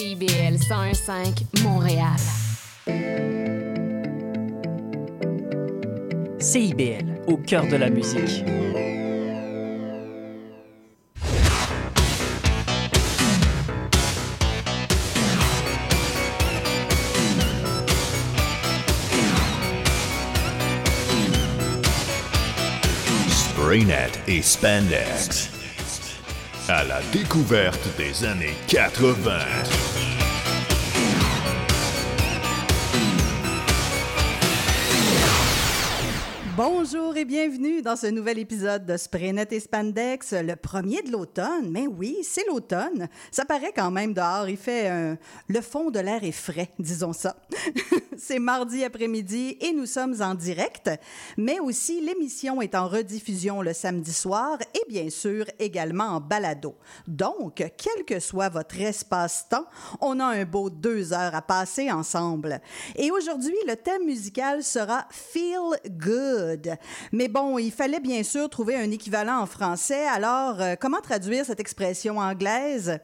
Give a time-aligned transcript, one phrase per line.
[0.00, 2.16] CIBL 101.5 Montréal.
[6.38, 8.42] CIBL, au cœur de la musique.
[23.28, 25.49] Spraynet et Spandex.
[26.72, 30.19] À la découverte des années 80.
[36.82, 41.70] Bonjour et bienvenue dans ce nouvel épisode de Spraynet et Spandex, le premier de l'automne.
[41.70, 43.06] Mais oui, c'est l'automne.
[43.30, 44.48] Ça paraît quand même dehors.
[44.48, 45.14] Il fait euh,
[45.48, 47.36] le fond de l'air est frais, disons ça.
[48.16, 50.90] c'est mardi après-midi et nous sommes en direct,
[51.36, 56.76] mais aussi l'émission est en rediffusion le samedi soir et bien sûr également en balado.
[57.06, 59.66] Donc, quel que soit votre espace-temps,
[60.00, 62.60] on a un beau deux heures à passer ensemble.
[62.96, 66.69] Et aujourd'hui, le thème musical sera Feel Good.
[67.12, 70.06] Mais bon, il fallait bien sûr trouver un équivalent en français.
[70.06, 72.98] Alors, euh, comment traduire cette expression anglaise?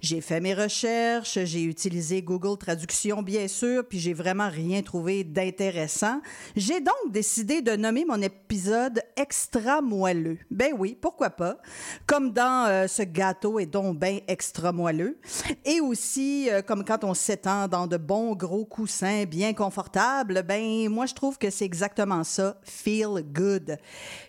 [0.00, 5.24] J'ai fait mes recherches, j'ai utilisé Google Traduction, bien sûr, puis j'ai vraiment rien trouvé
[5.24, 6.20] d'intéressant.
[6.54, 10.38] J'ai donc décidé de nommer mon épisode extra moelleux.
[10.50, 11.58] Ben oui, pourquoi pas?
[12.06, 15.18] Comme dans euh, ce gâteau est donc ben extra moelleux.
[15.64, 20.88] Et aussi, euh, comme quand on s'étend dans de bons gros coussins bien confortables, ben
[20.88, 23.78] moi je trouve que c'est exactement ça, feel good.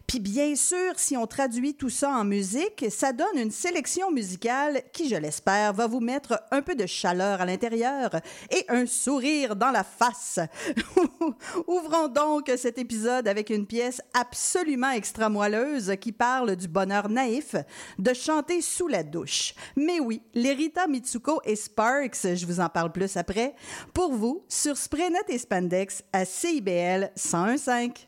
[0.07, 4.81] Puis bien sûr, si on traduit tout ça en musique, ça donne une sélection musicale
[4.93, 8.11] qui, je l'espère, va vous mettre un peu de chaleur à l'intérieur
[8.49, 10.39] et un sourire dans la face.
[11.67, 17.55] Ouvrons donc cet épisode avec une pièce absolument extramoelleuse qui parle du bonheur naïf
[17.99, 19.53] de chanter sous la douche.
[19.75, 23.55] Mais oui, les Rita Mitsuko et Sparks, je vous en parle plus après,
[23.93, 28.07] pour vous sur Spraynet et Spandex à CIBL 101.5.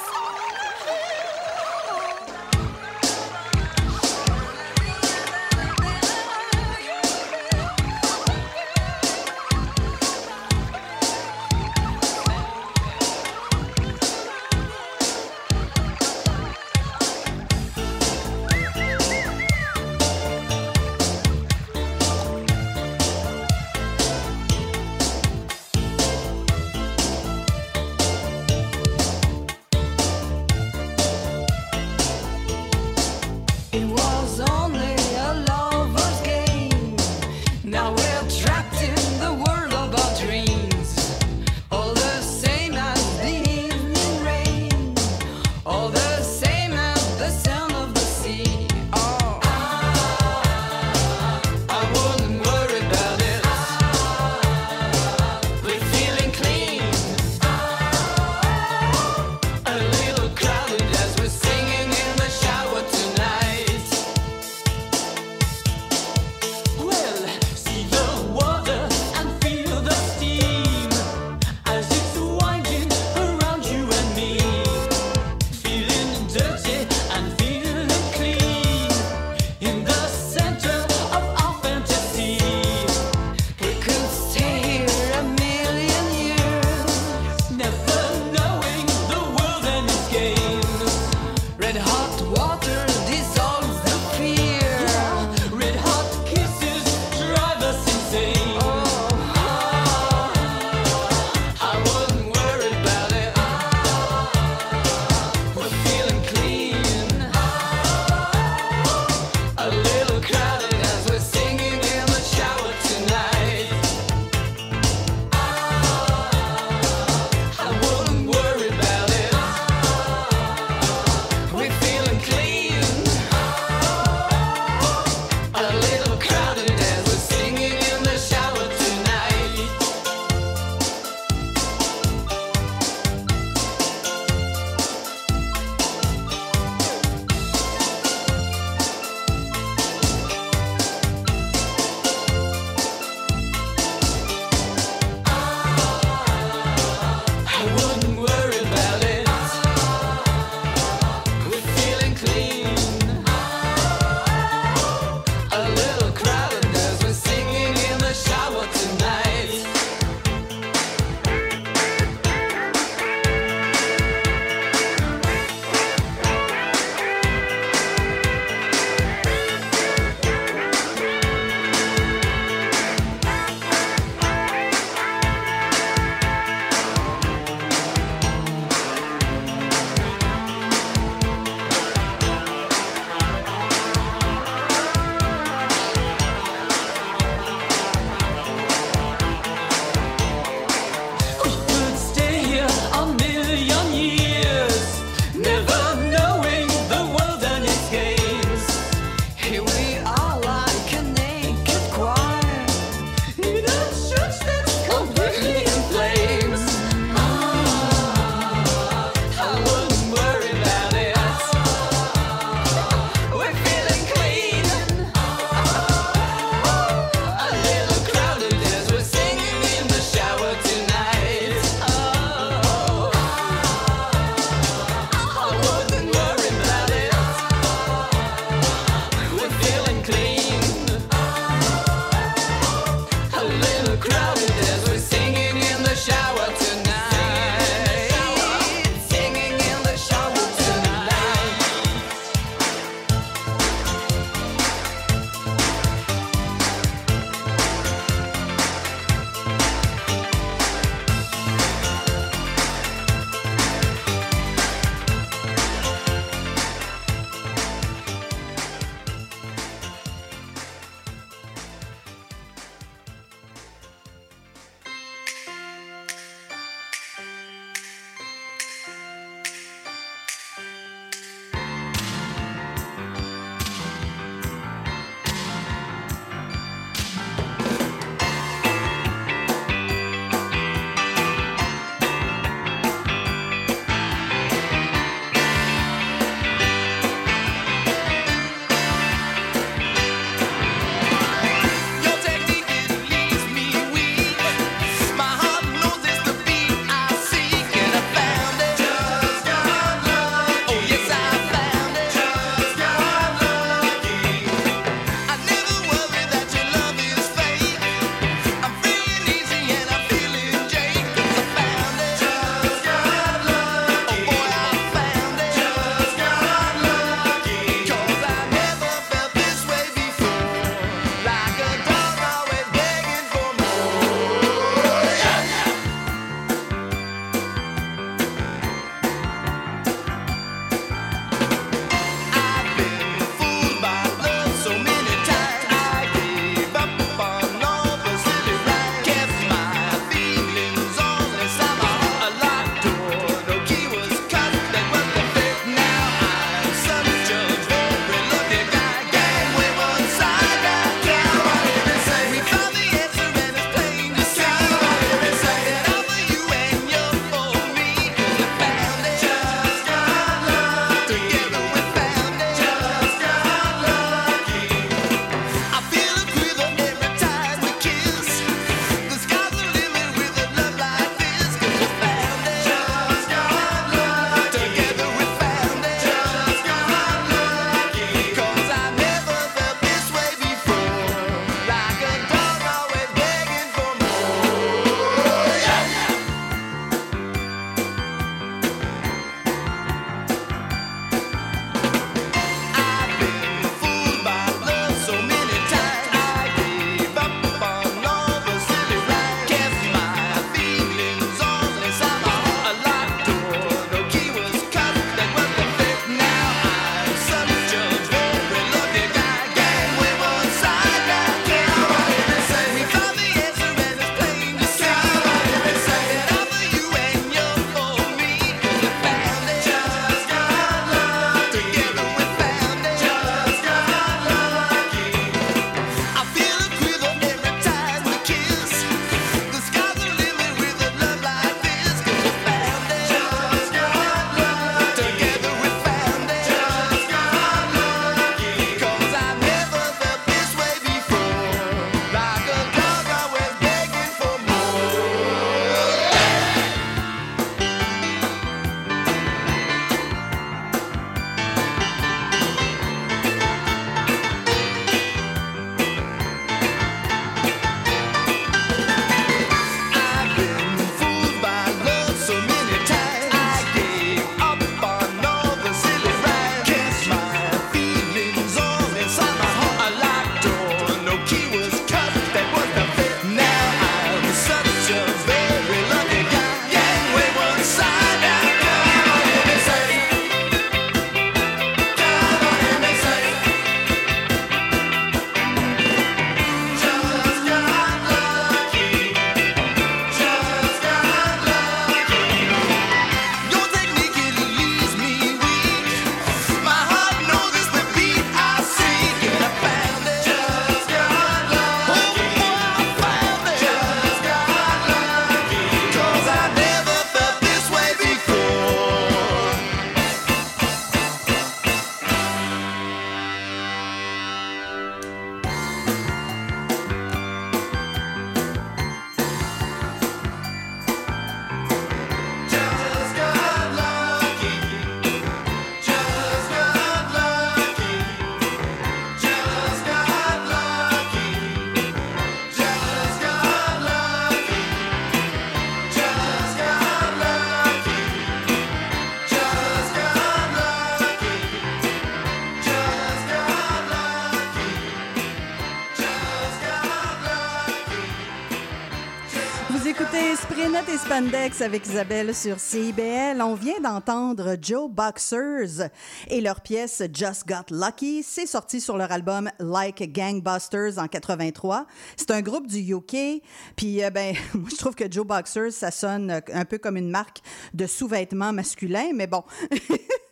[550.87, 553.41] et Spandex avec Isabelle sur CIBL.
[553.41, 555.89] On vient d'entendre Joe Boxers
[556.27, 558.23] et leur pièce Just Got Lucky.
[558.23, 561.85] C'est sorti sur leur album Like Gangbusters en 83.
[562.15, 563.43] C'est un groupe du UK.
[563.75, 567.09] Puis, euh, ben, moi, je trouve que Joe Boxers, ça sonne un peu comme une
[567.09, 567.41] marque
[567.73, 569.43] de sous-vêtements masculins, mais bon.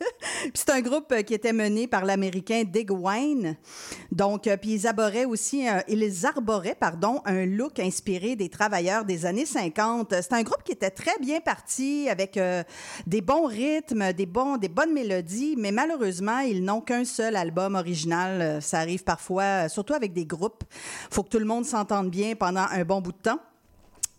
[0.53, 3.55] c'est un groupe qui était mené par l'Américain Dig Wayne.
[4.11, 9.25] Donc, euh, puis ils arboraient aussi, ils arboraient, pardon, un look inspiré des travailleurs des
[9.25, 10.13] années 50.
[10.21, 12.63] C'est un groupe qui était très bien parti avec euh,
[13.07, 17.75] des bons rythmes, des, bons, des bonnes mélodies, mais malheureusement, ils n'ont qu'un seul album
[17.75, 18.41] original.
[18.41, 20.63] Euh, ça arrive parfois, euh, surtout avec des groupes.
[21.11, 23.39] Faut que tout le monde s'entende bien pendant un bon bout de temps.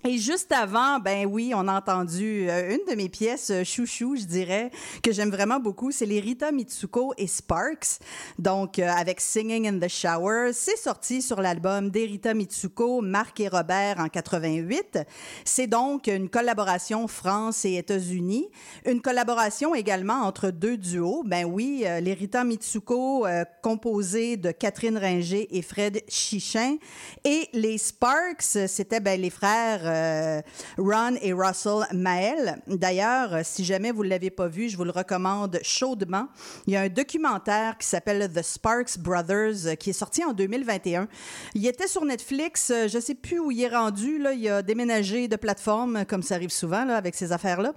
[0.02, 4.16] Et juste avant, ben oui, on a entendu euh, une de mes pièces euh, chouchou,
[4.16, 4.70] je dirais,
[5.02, 5.92] que j'aime vraiment beaucoup.
[5.92, 7.98] C'est les Rita Mitsuko et Sparks.
[8.38, 10.52] Donc, euh, avec Singing in the Shower.
[10.54, 15.00] C'est sorti sur l'album des Rita Mitsuko, Marc et Robert en 88.
[15.44, 18.48] C'est donc une collaboration France et États-Unis.
[18.86, 21.24] Une collaboration également entre deux duos.
[21.26, 23.26] Ben oui, les Rita Mitsuko,
[23.62, 26.76] composés de Catherine Ringer et Fred Chichin.
[27.24, 30.40] Et les Sparks, c'était ben, les frères euh,
[30.78, 32.62] Ron et Russell Mael.
[32.66, 36.28] D'ailleurs, si jamais vous ne l'avez pas vu, je vous le recommande chaudement.
[36.66, 40.32] Il y a un documentaire qui s'appelle The Sparks Brothers euh, qui est sorti en
[40.32, 41.08] 2021.
[41.54, 42.70] Il était sur Netflix.
[42.70, 44.22] Euh, je ne sais plus où il est rendu.
[44.34, 47.72] Il a déménagé de plateforme, comme ça arrive souvent avec ces affaires-là.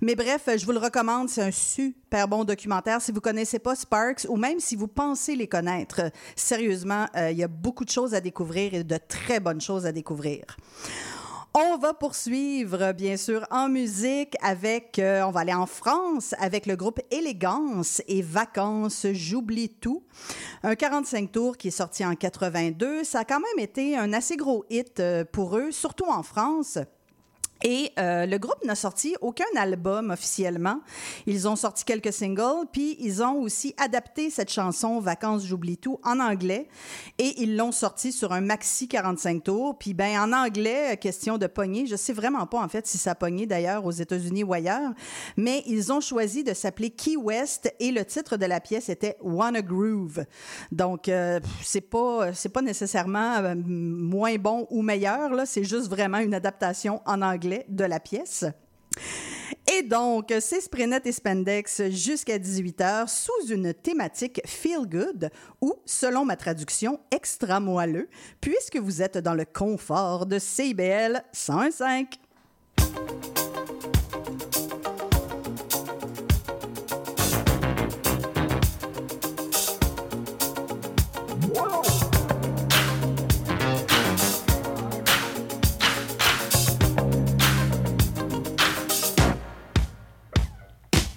[0.00, 1.28] Mais bref, je vous le recommande.
[1.28, 3.00] C'est un super bon documentaire.
[3.00, 6.02] Si vous ne connaissez pas Sparks ou même si vous pensez les connaître,
[6.36, 9.92] sérieusement, il y a beaucoup de choses à découvrir et de très bonnes choses à
[9.92, 10.44] découvrir.
[11.58, 16.66] On va poursuivre, bien sûr, en musique avec, euh, on va aller en France avec
[16.66, 20.04] le groupe Élégance et Vacances, j'oublie tout.
[20.62, 23.04] Un 45 tours qui est sorti en 82.
[23.04, 26.76] Ça a quand même été un assez gros hit euh, pour eux, surtout en France.
[27.64, 30.80] Et euh, le groupe n'a sorti aucun album officiellement.
[31.26, 35.98] Ils ont sorti quelques singles, puis ils ont aussi adapté cette chanson Vacances, j'oublie tout
[36.04, 36.68] en anglais,
[37.18, 39.78] et ils l'ont sorti sur un maxi 45 tours.
[39.78, 43.14] Puis ben en anglais, question de pogner, je sais vraiment pas en fait si ça
[43.14, 44.92] pogné d'ailleurs aux États-Unis ou ailleurs,
[45.36, 49.16] mais ils ont choisi de s'appeler Key West et le titre de la pièce était
[49.22, 50.24] Wanna Groove.
[50.72, 55.88] Donc euh, c'est pas c'est pas nécessairement euh, moins bon ou meilleur là, c'est juste
[55.88, 58.44] vraiment une adaptation en anglais de la pièce.
[59.72, 66.24] Et donc, c'est Sprenet et Spandex jusqu'à 18h sous une thématique feel good ou, selon
[66.24, 68.08] ma traduction, extra moelleux,
[68.40, 72.16] puisque vous êtes dans le confort de CIBL 105.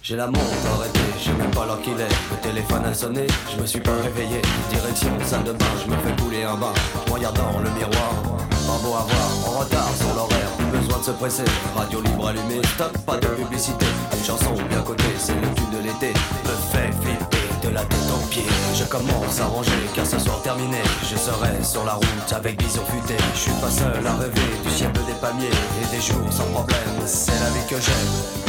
[0.10, 0.42] J'ai la montre
[0.74, 2.16] arrêtée, je même pas l'heure qu'il est.
[2.32, 4.42] Le téléphone a sonné, je me suis pas réveillé.
[4.72, 6.74] Direction salle de bain, je me fais couler un bain.
[7.06, 8.14] Dans le miroir,
[8.50, 10.50] pas beau à voir, en retard sur l'horaire.
[10.58, 11.44] Plus besoin de se presser,
[11.76, 13.86] radio libre allumée, stop, pas de publicité.
[14.18, 16.14] Une chanson bien cotée, c'est le tube de l'été.
[16.44, 18.50] Me fait flipper de la tête aux pieds.
[18.74, 20.82] Je commence à ranger car ce soir terminé.
[21.04, 23.16] Je serai sur la route avec bison futé.
[23.36, 26.98] Je suis pas seul à rêver du ciel des palmiers et des jours sans problème.
[27.06, 28.49] C'est la vie que j'aime.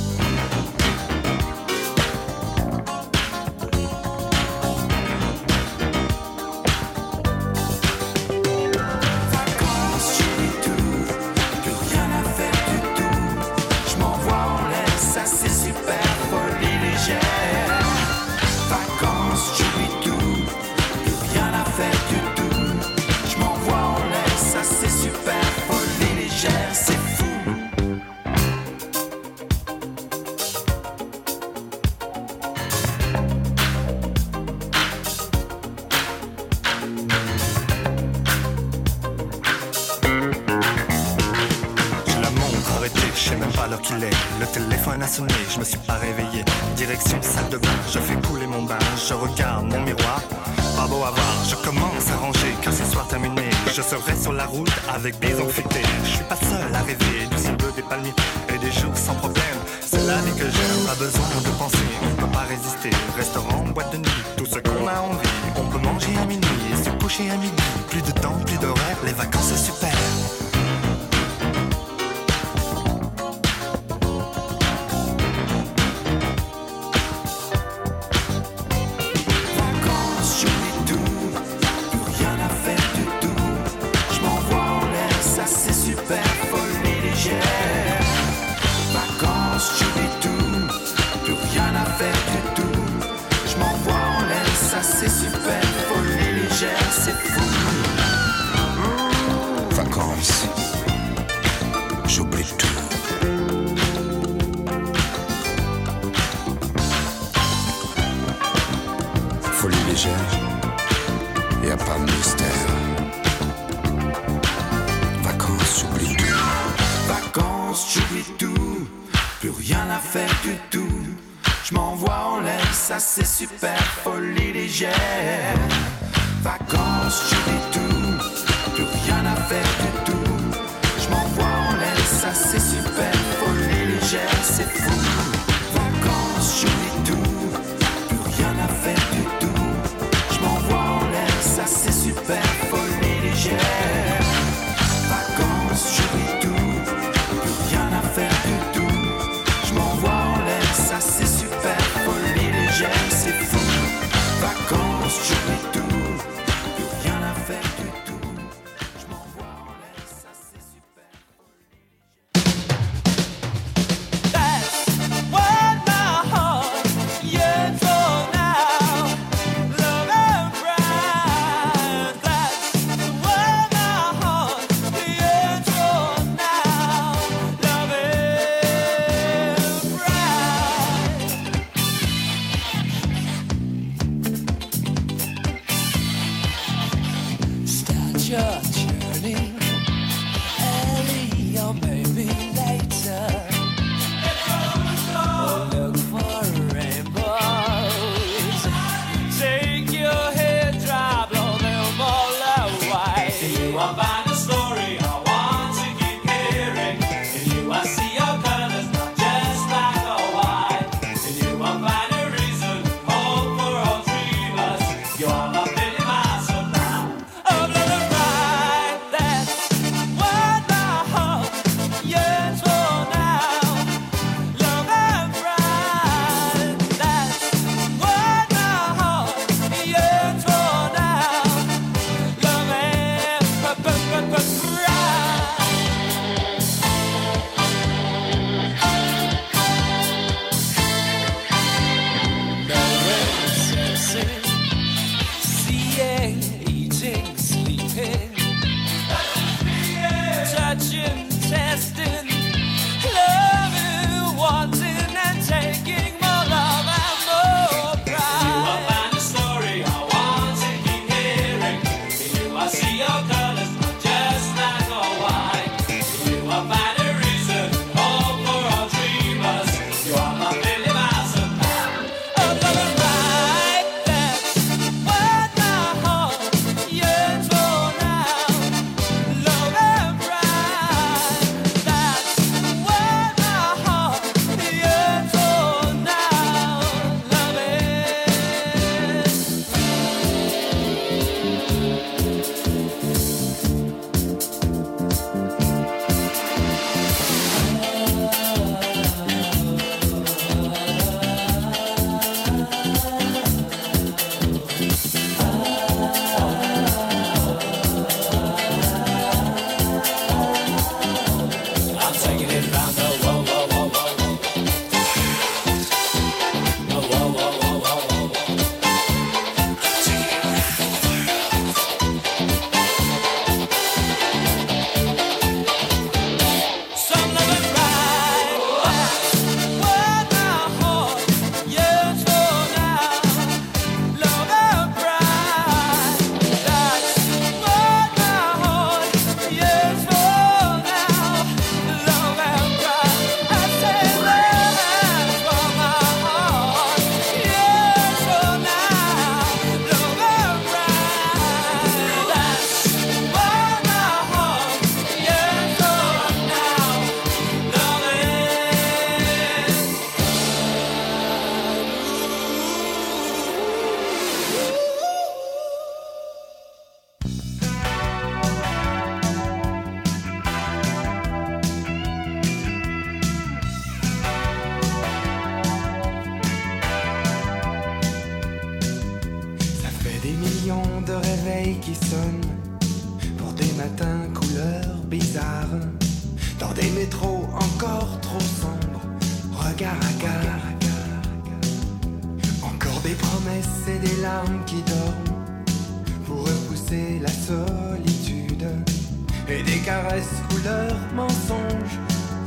[399.83, 401.99] Caresses couleur mensonge,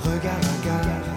[0.02, 1.13] regard à.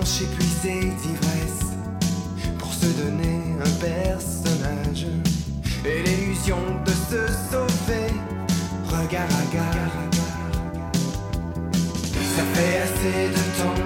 [0.00, 1.76] Blanches épuisées d'ivresse
[2.58, 5.06] pour se donner un personnage
[5.84, 8.12] et l'illusion de se sauver.
[8.86, 9.92] Regard à regard.
[12.36, 13.79] Ça fait assez de temps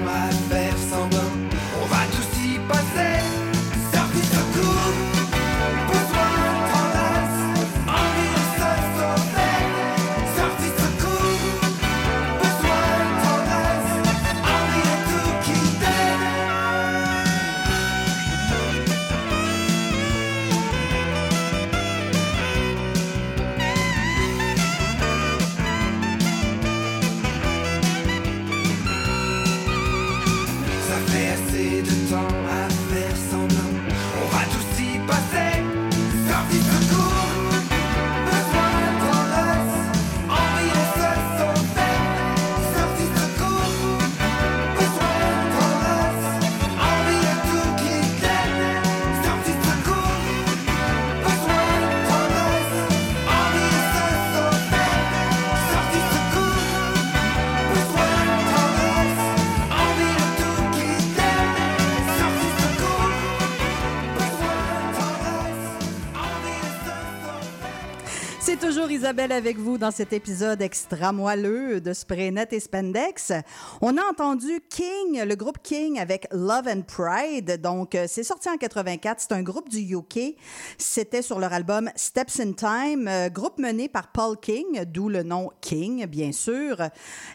[69.15, 73.33] Isabelle avec vous dans cet épisode extra moelleux de Spraynet et Spandex.
[73.81, 77.61] On a entendu King, le groupe King avec Love and Pride.
[77.61, 79.21] Donc, euh, c'est sorti en 84.
[79.21, 80.37] C'est un groupe du UK.
[80.79, 85.23] C'était sur leur album Steps in Time, euh, groupe mené par Paul King, d'où le
[85.23, 86.77] nom King, bien sûr.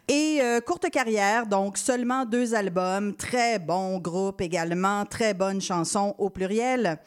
[0.08, 3.16] Et euh, courte carrière, donc seulement deux albums.
[3.16, 5.06] Très bon groupe également.
[5.06, 7.00] Très bonne chanson au pluriel.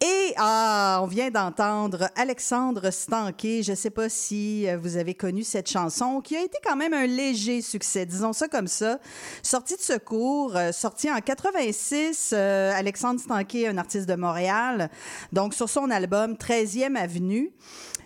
[0.00, 3.62] Et ah, on vient d'entendre Alexandre Stanké.
[3.62, 6.76] Je ne sais pas si euh, vous avez connu cette chanson qui a été quand
[6.76, 8.98] même un léger succès, disons ça comme ça.
[9.42, 12.30] Sortie de secours, euh, sortie en 86.
[12.32, 14.90] euh, Alexandre Stanké, un artiste de Montréal,
[15.32, 17.52] donc sur son album 13e Avenue.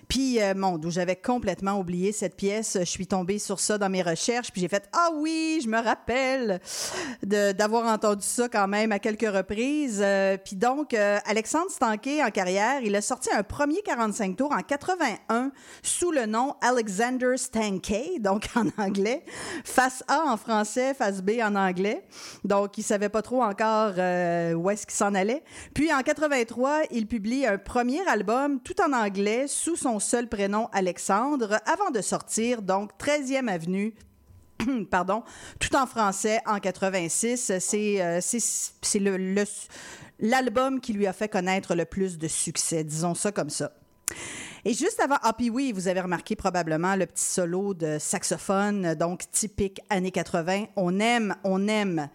[0.08, 2.76] Puis, euh, mon Dieu, j'avais complètement oublié cette pièce.
[2.78, 5.82] Je suis tombée sur ça dans mes recherches, puis j'ai fait Ah oui, je me
[5.82, 6.60] rappelle
[7.22, 10.00] d'avoir entendu ça quand même à quelques reprises.
[10.02, 14.52] Euh, puis donc, euh, Alexandre Stanké, en carrière, il a sorti un premier 45 tours
[14.52, 15.50] en 81
[15.82, 19.24] sous le nom Alexander Stanké, donc en anglais.
[19.64, 22.04] Face A en français, face B en anglais.
[22.44, 25.42] Donc, il savait pas trop encore euh, où est-ce qu'il s'en allait.
[25.74, 30.68] Puis, en 83, il publie un premier album tout en anglais sous son seul prénom
[30.72, 33.94] Alexandre avant de sortir, donc 13e Avenue
[34.90, 35.22] pardon,
[35.60, 37.52] tout en français en 86.
[37.60, 39.44] C'est euh, c'est- c'est le- le-
[40.18, 43.72] l'album qui lui a fait connaître le plus de succès, disons ça comme ça.
[44.68, 48.96] Et juste avant, ah puis oui, vous avez remarqué probablement le petit solo de saxophone,
[48.96, 50.64] donc typique années 80.
[50.74, 52.08] On aime, on aime.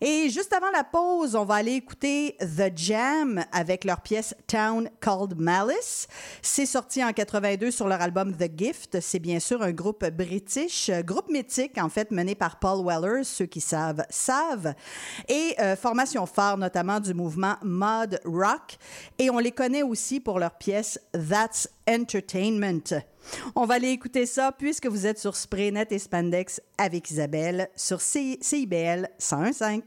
[0.00, 4.90] Et juste avant la pause, on va aller écouter The Jam avec leur pièce Town
[5.00, 6.08] Called Malice.
[6.42, 9.00] C'est sorti en 82 sur leur album The Gift.
[9.00, 13.22] C'est bien sûr un groupe british, euh, groupe mythique en fait mené par Paul Weller.
[13.22, 14.74] Ceux qui savent savent.
[15.28, 18.76] Et euh, formation phare notamment du mouvement mod rock.
[19.20, 23.02] Et on les connaît aussi pour leur pièce That's Entertainment.
[23.54, 28.00] On va aller écouter ça puisque vous êtes sur Spraynet et Spandex avec Isabelle sur
[28.00, 29.82] CIBL 101.5.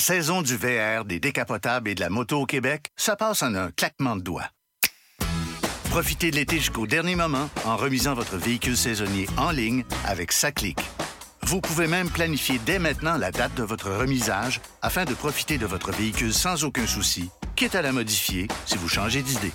[0.00, 3.54] La saison du VR, des décapotables et de la moto au Québec, ça passe en
[3.54, 4.48] un claquement de doigts.
[5.90, 10.78] Profitez de l'été jusqu'au dernier moment en remisant votre véhicule saisonnier en ligne avec Saclic.
[11.42, 15.66] Vous pouvez même planifier dès maintenant la date de votre remisage afin de profiter de
[15.66, 19.52] votre véhicule sans aucun souci, quitte à la modifier si vous changez d'idée.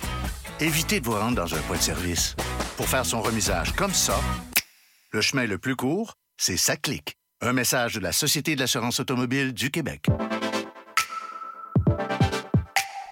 [0.60, 2.36] Évitez de vous rendre dans un point de service.
[2.76, 4.20] Pour faire son remisage comme ça,
[5.10, 7.16] le chemin le plus court, c'est Saclic.
[7.40, 10.06] Un message de la Société de l'assurance automobile du Québec.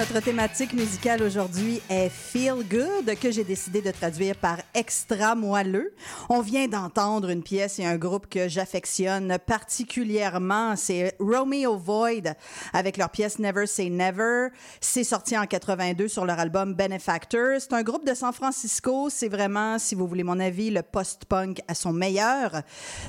[0.00, 5.92] notre thématique musicale aujourd'hui est Feel Good, que j'ai décidé de traduire par extra moelleux.
[6.32, 10.76] On vient d'entendre une pièce et un groupe que j'affectionne particulièrement.
[10.76, 12.36] C'est Romeo Void
[12.72, 14.50] avec leur pièce Never Say Never.
[14.80, 17.56] C'est sorti en 82 sur leur album Benefactor.
[17.58, 19.10] C'est un groupe de San Francisco.
[19.10, 22.62] C'est vraiment, si vous voulez mon avis, le post-punk à son meilleur.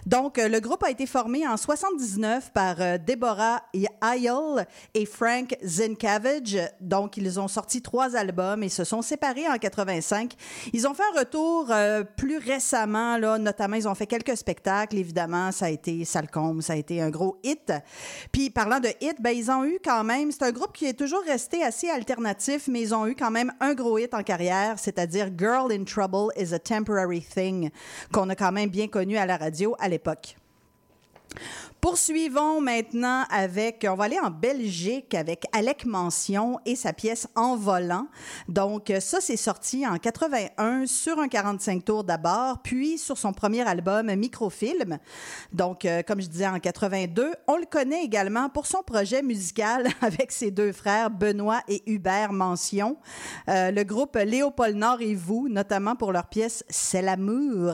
[0.08, 4.66] Donc, euh, le groupe a été formé en 79 par euh, Deborah Isle
[4.96, 6.58] et Frank Zinkavage.
[6.80, 10.34] Donc, ils ont sorti trois albums et se sont séparés en 85.
[10.74, 14.98] Ils ont fait un retour euh, plus récemment, notamment, ils ont fait quelques spectacles.
[14.98, 17.74] Évidemment, ça a été Salcombe, ça a été un gros hit.
[18.32, 20.98] Puis, parlant de hit, ben, ils ont eu quand même, c'est un groupe qui est
[20.98, 24.80] toujours resté assez alternatif, mais ils ont eu quand même un gros hit en carrière,
[24.80, 27.70] c'est-à-dire Girl in Trouble is a Temporary Thing,
[28.12, 30.36] qu'on a quand même bien connu à la radio à l'époque.
[31.82, 37.56] Poursuivons maintenant avec, on va aller en Belgique avec Alec Mention et sa pièce En
[37.56, 38.06] volant.
[38.48, 43.68] Donc ça, c'est sorti en 81 sur un 45 tours d'abord, puis sur son premier
[43.68, 45.00] album Microfilm.
[45.54, 49.88] Donc, euh, comme je disais, en 82, on le connaît également pour son projet musical
[50.02, 52.98] avec ses deux frères Benoît et Hubert Mention.
[53.50, 57.74] Euh, le groupe Léopold Nord et vous, notamment pour leur pièce C'est l'amour.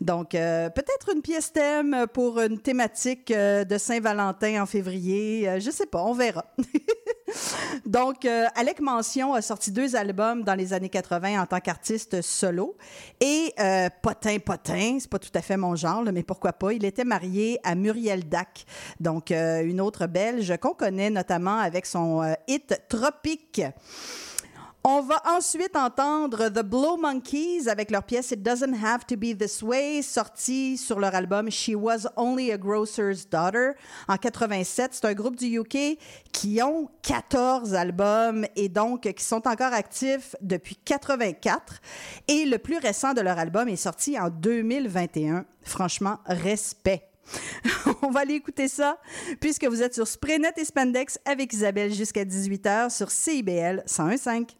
[0.00, 5.48] Donc, euh, peut-être une pièce thème pour une thématique euh, de Saint-Valentin en février.
[5.48, 6.44] Euh, je sais pas, on verra.
[7.86, 12.22] Donc, euh, Alec Mention a sorti deux albums dans les années 80 en tant qu'artiste
[12.22, 12.76] solo.
[13.20, 16.84] Et euh, Potin Potin, c'est pas tout à fait mon genre, mais pourquoi pas, il
[16.84, 18.64] était marié à Muriel Dac,
[18.98, 23.62] donc une autre Belge qu'on connaît notamment avec son hit Tropique.
[24.82, 29.36] On va ensuite entendre The Blow Monkeys avec leur pièce It Doesn't Have to Be
[29.36, 33.72] This Way, sortie sur leur album She Was Only a Grocer's Daughter
[34.08, 34.94] en 87.
[34.94, 35.98] C'est un groupe du UK
[36.32, 41.82] qui ont 14 albums et donc qui sont encore actifs depuis 84.
[42.28, 45.44] Et le plus récent de leur album est sorti en 2021.
[45.62, 47.06] Franchement, respect.
[48.02, 48.96] On va aller écouter ça
[49.40, 54.59] puisque vous êtes sur Spraynet et Spandex avec Isabelle jusqu'à 18h sur CIBL 101.5.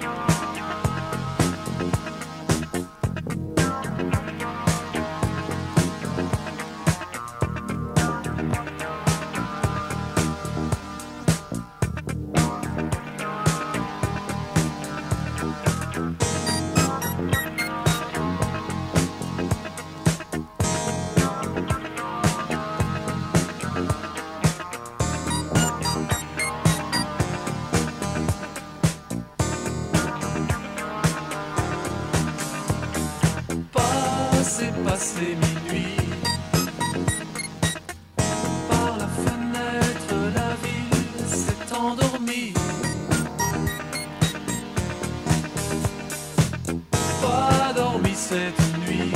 [48.31, 49.11] cette nuit.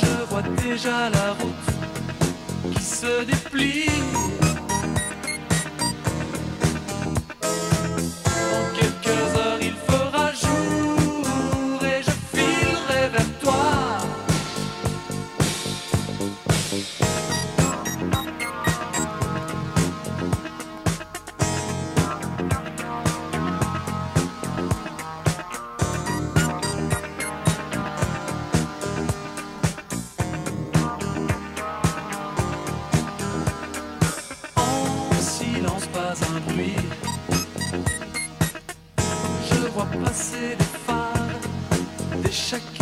[0.00, 1.68] Je vois déjà la route
[2.72, 4.45] qui se déplie.
[42.26, 42.75] l'échec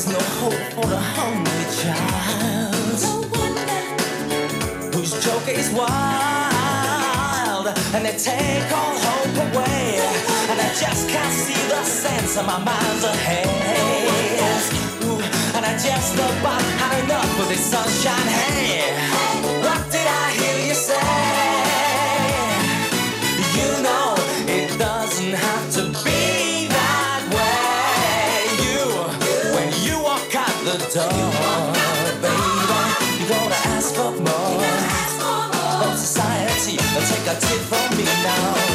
[0.00, 2.96] There's no hope for the hungry child.
[3.04, 10.00] No wonder whose joker is wild, and they take all hope away.
[10.00, 13.44] No and I just can't see the sense of my mind's ahead.
[15.04, 15.20] Ooh,
[15.54, 18.26] and I just about had enough of this sunshine.
[18.26, 18.96] Hey,
[19.60, 21.49] what did I hear you say?
[37.24, 38.69] negative for me now.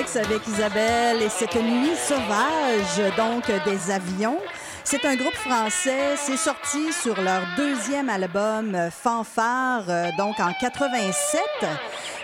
[0.00, 4.38] Avec Isabelle et cette nuit sauvage, donc des avions.
[4.82, 11.40] C'est un groupe français, c'est sorti sur leur deuxième album Fanfare, euh, donc en 87.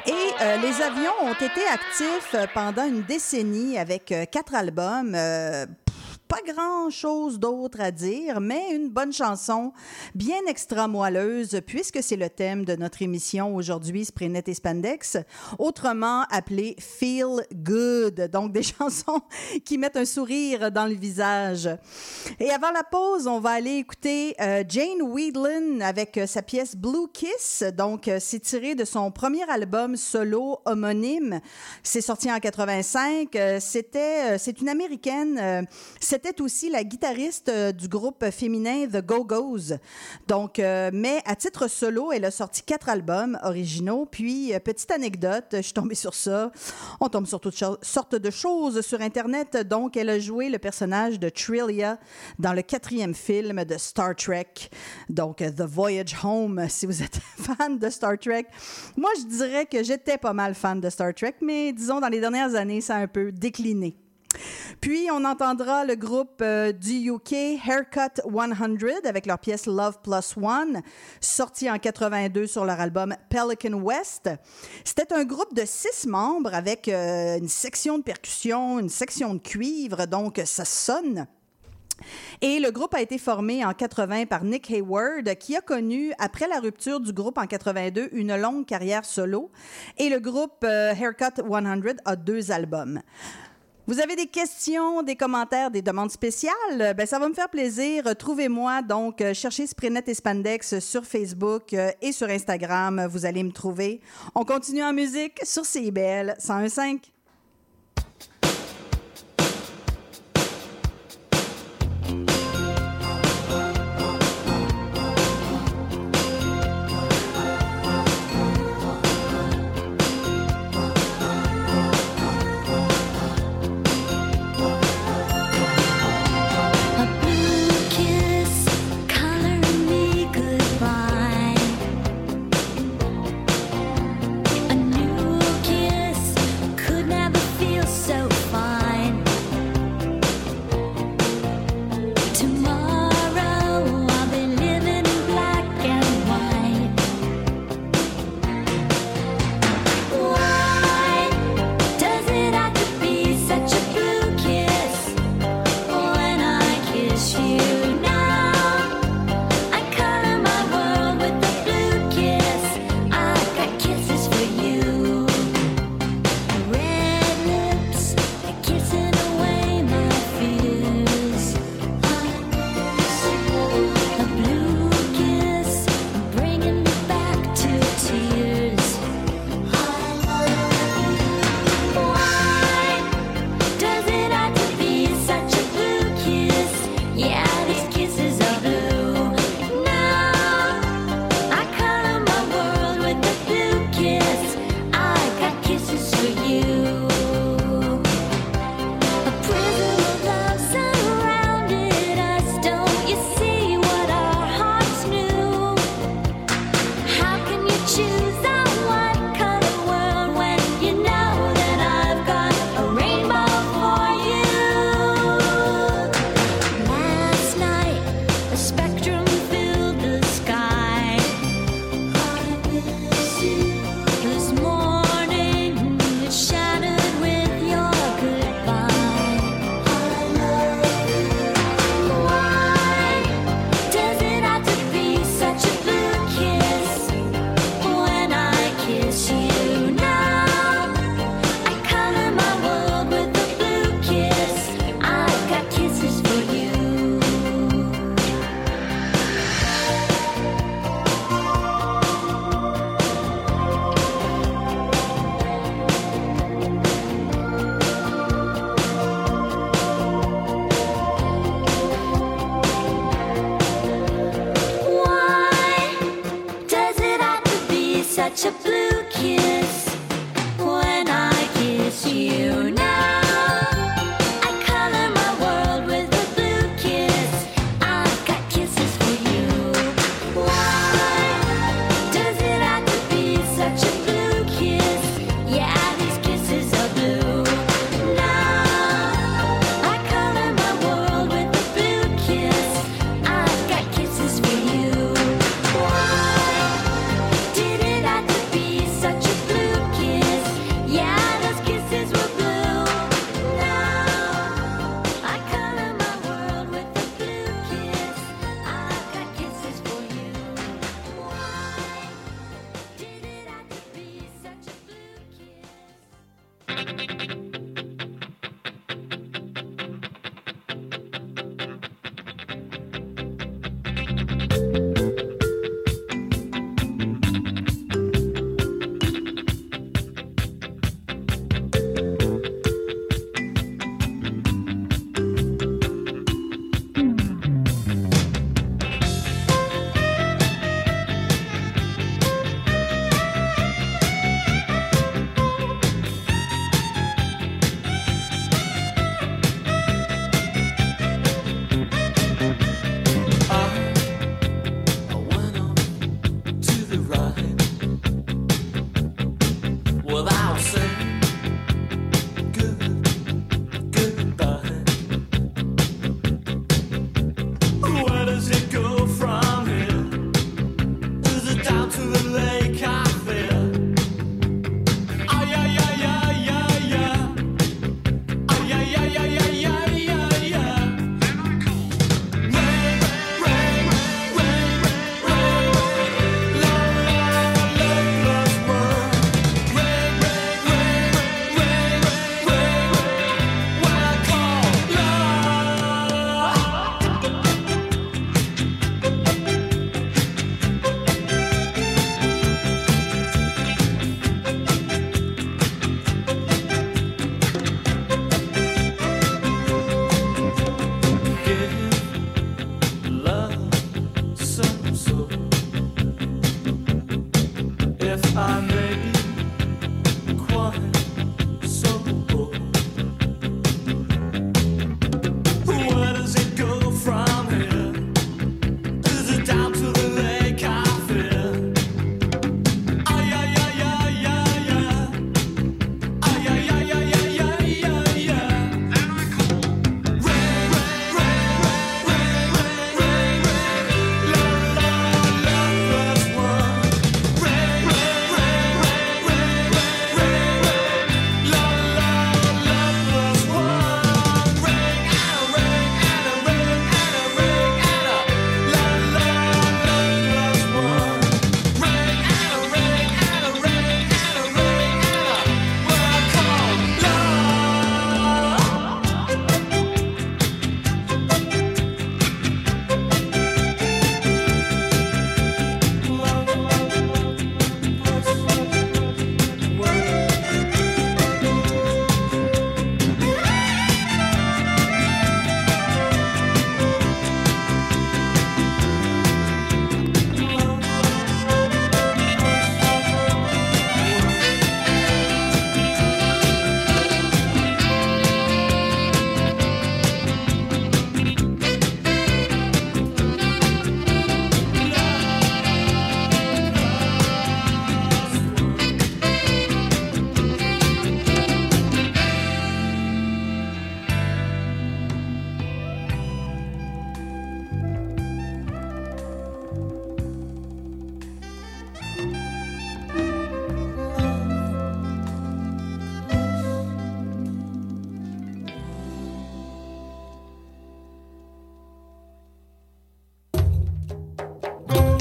[0.07, 5.15] Et euh, les avions ont été actifs pendant une décennie avec euh, quatre albums.
[6.29, 9.73] Pas grand chose d'autre à dire, mais une bonne chanson,
[10.15, 15.19] bien extra moelleuse, puisque c'est le thème de notre émission aujourd'hui, Sprinet et Spandex,
[15.59, 18.31] autrement appelé Feel Good.
[18.33, 19.21] Donc, des chansons
[19.65, 21.69] qui mettent un sourire dans le visage.
[22.41, 26.77] Et avant la pause, on va aller écouter euh, Jane Weedlin avec euh, sa pièce
[26.77, 27.65] Blue Kiss.
[27.77, 31.41] Donc, euh, c'est tiré de son premier album solo homonyme.
[31.83, 33.35] C'est sorti en 85.
[33.37, 35.67] Euh, C'était, c'est une américaine.
[36.17, 39.75] C'était aussi la guitariste euh, du groupe féminin The Go-Go's.
[40.27, 44.07] Donc, euh, mais à titre solo, elle a sorti quatre albums originaux.
[44.11, 46.51] Puis, euh, petite anecdote, je suis tombée sur ça.
[47.01, 49.59] On tombe sur toutes sortes de choses sur Internet.
[49.69, 51.99] Donc, elle a joué le personnage de Trillia
[52.39, 54.71] dans le quatrième film de Star Trek.
[55.11, 58.47] Donc, The Voyage Home, si vous êtes fan de Star Trek.
[58.97, 62.21] Moi, je dirais que j'étais pas mal fan de Star Trek, mais disons, dans les
[62.21, 63.99] dernières années, ça a un peu décliné.
[64.81, 67.33] Puis, on entendra le groupe euh, du UK
[67.67, 70.83] Haircut 100 avec leur pièce Love Plus One,
[71.21, 74.31] sortie en 82 sur leur album Pelican West.
[74.85, 79.41] C'était un groupe de six membres avec euh, une section de percussion, une section de
[79.41, 81.27] cuivre, donc ça sonne.
[82.43, 86.47] Et le groupe a été formé en 80 par Nick Hayward, qui a connu, après
[86.47, 89.51] la rupture du groupe en 82, une longue carrière solo.
[89.99, 91.65] Et le groupe euh, Haircut 100
[92.05, 93.01] a deux albums.
[93.89, 96.95] Vous avez des questions, des commentaires, des demandes spéciales?
[96.97, 98.03] Ben, ça va me faire plaisir.
[98.17, 103.07] Trouvez-moi donc, euh, cherchez Sprinet et Spandex sur Facebook euh, et sur Instagram.
[103.09, 104.01] Vous allez me trouver.
[104.35, 107.16] On continue en musique sur CIBL 101.5.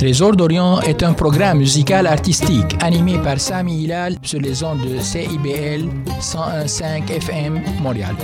[0.06, 5.00] Trésor d'Orient est un programme musical artistique animé par Sami Hilal sur les ondes de
[5.00, 5.90] CIBL
[6.22, 8.16] 101.5 FM Montréal.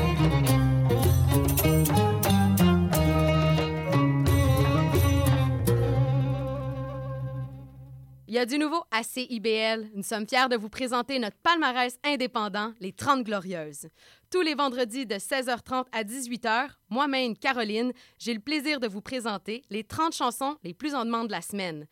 [8.45, 9.89] du nouveau à CIBL.
[9.93, 13.87] Nous sommes fiers de vous présenter notre palmarès indépendant, les 30 Glorieuses.
[14.31, 19.63] Tous les vendredis de 16h30 à 18h, moi-même, Caroline, j'ai le plaisir de vous présenter
[19.69, 21.85] les 30 chansons les plus en demande de la semaine.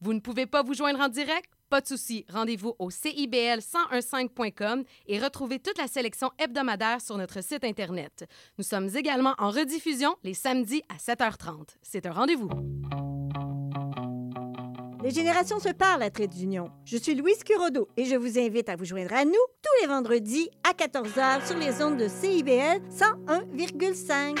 [0.00, 1.50] Vous ne pouvez pas vous joindre en direct?
[1.70, 7.64] Pas de souci, rendez-vous au cibl1015.com et retrouvez toute la sélection hebdomadaire sur notre site
[7.64, 8.28] Internet.
[8.58, 11.70] Nous sommes également en rediffusion les samedis à 7h30.
[11.82, 12.50] C'est un rendez-vous.
[15.02, 16.70] Les générations se parlent à Trait d'Union.
[16.84, 19.86] Je suis Louise Curodo et je vous invite à vous joindre à nous tous les
[19.86, 24.38] vendredis à 14h sur les ondes de CIBL 101,5.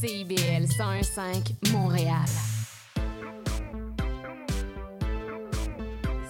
[0.00, 2.24] CIBL 101.5 Montréal.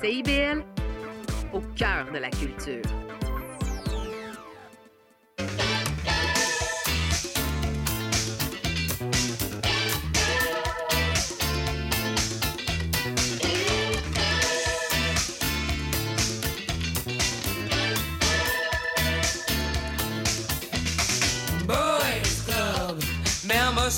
[0.02, 0.64] CIBL
[1.52, 2.82] au cœur de la culture.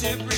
[0.03, 0.38] worship.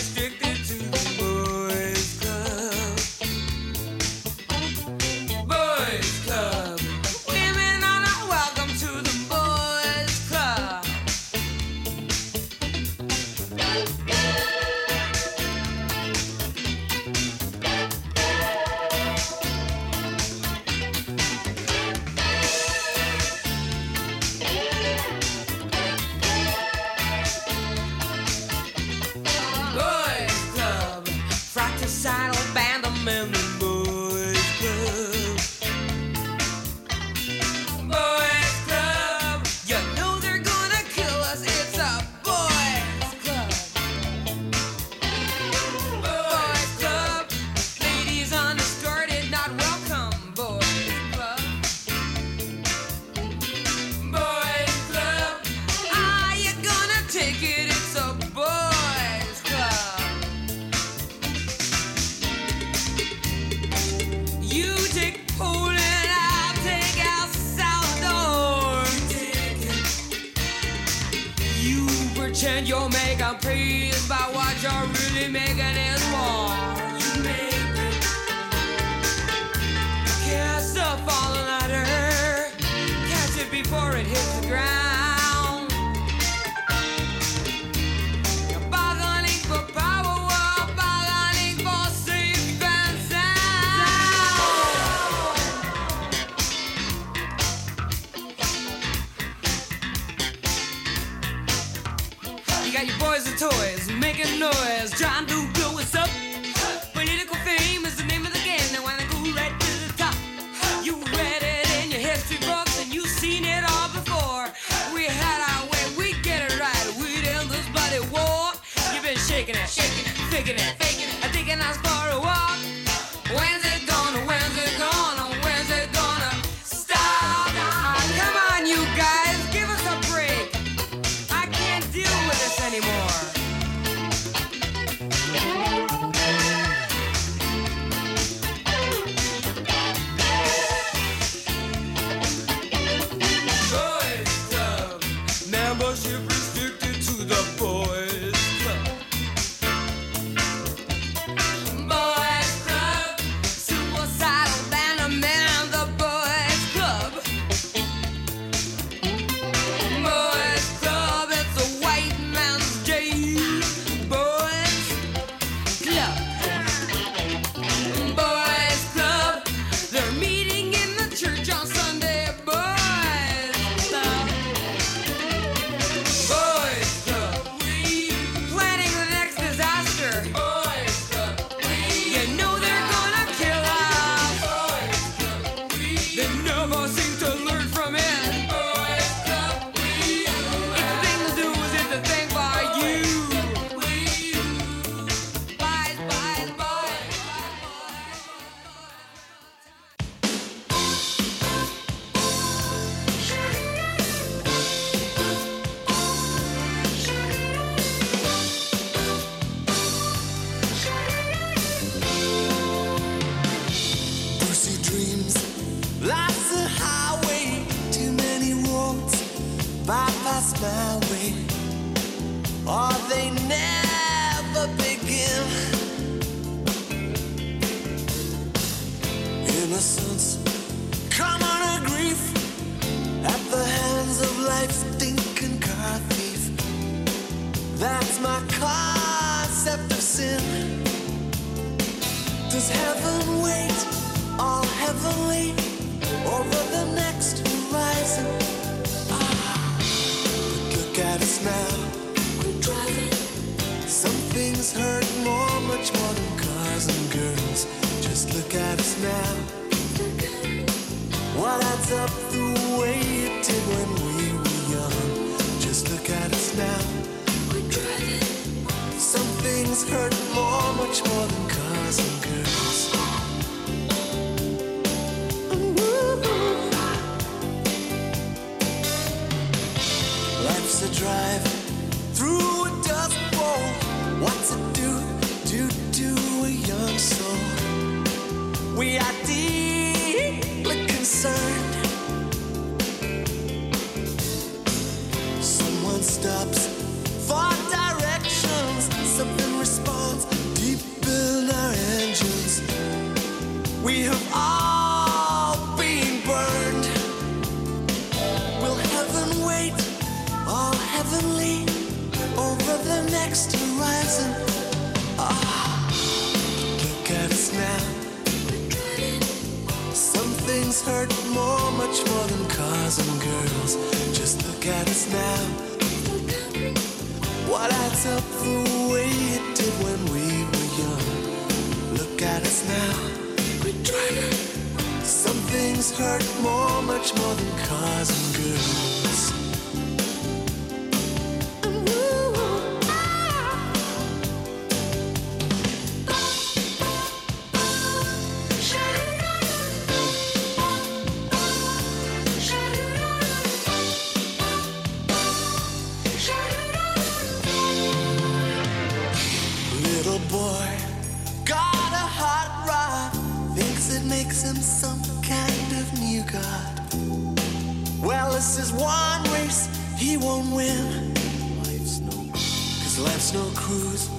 [373.05, 374.11] Life's no cruise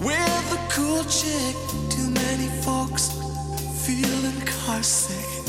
[0.00, 1.54] with a cool chick.
[1.90, 3.10] Too many folks
[3.84, 5.44] feeling car sick,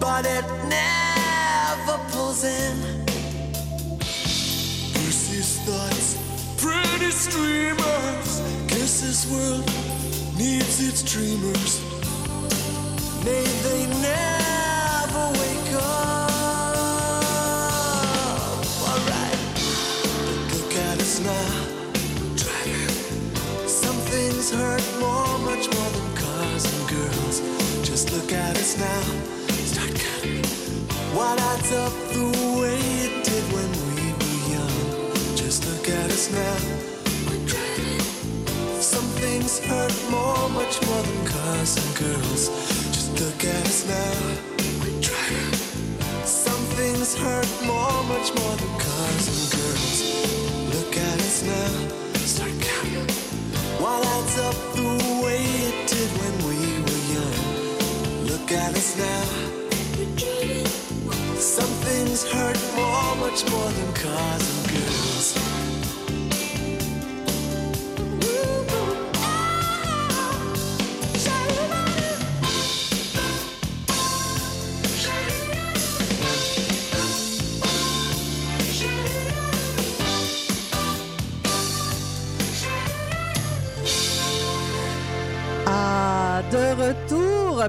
[0.00, 2.76] but it never pulls in.
[4.94, 6.16] Lucy's thoughts,
[6.56, 8.40] pretty streamers.
[8.68, 9.66] Guess this world
[10.38, 11.82] needs its dreamers.
[13.24, 14.37] May they never
[24.50, 27.40] Hurt more, much more than cars and girls.
[27.86, 29.02] Just look at us now.
[29.72, 30.42] Start counting.
[31.14, 32.24] What adds up the
[32.58, 35.36] way it did when we were young?
[35.36, 36.58] Just look at us now.
[38.80, 42.48] Some things hurt more, much more than cars and girls.
[42.88, 44.48] Just look at us now.
[46.24, 50.00] Some things hurt more, much more than cars and girls.
[50.74, 52.16] Look at us now.
[52.24, 53.27] Start counting.
[53.80, 58.26] What adds up the way it did when we were young?
[58.26, 59.24] Look at us now.
[61.36, 65.47] Some things hurt more, much more than cars and girls.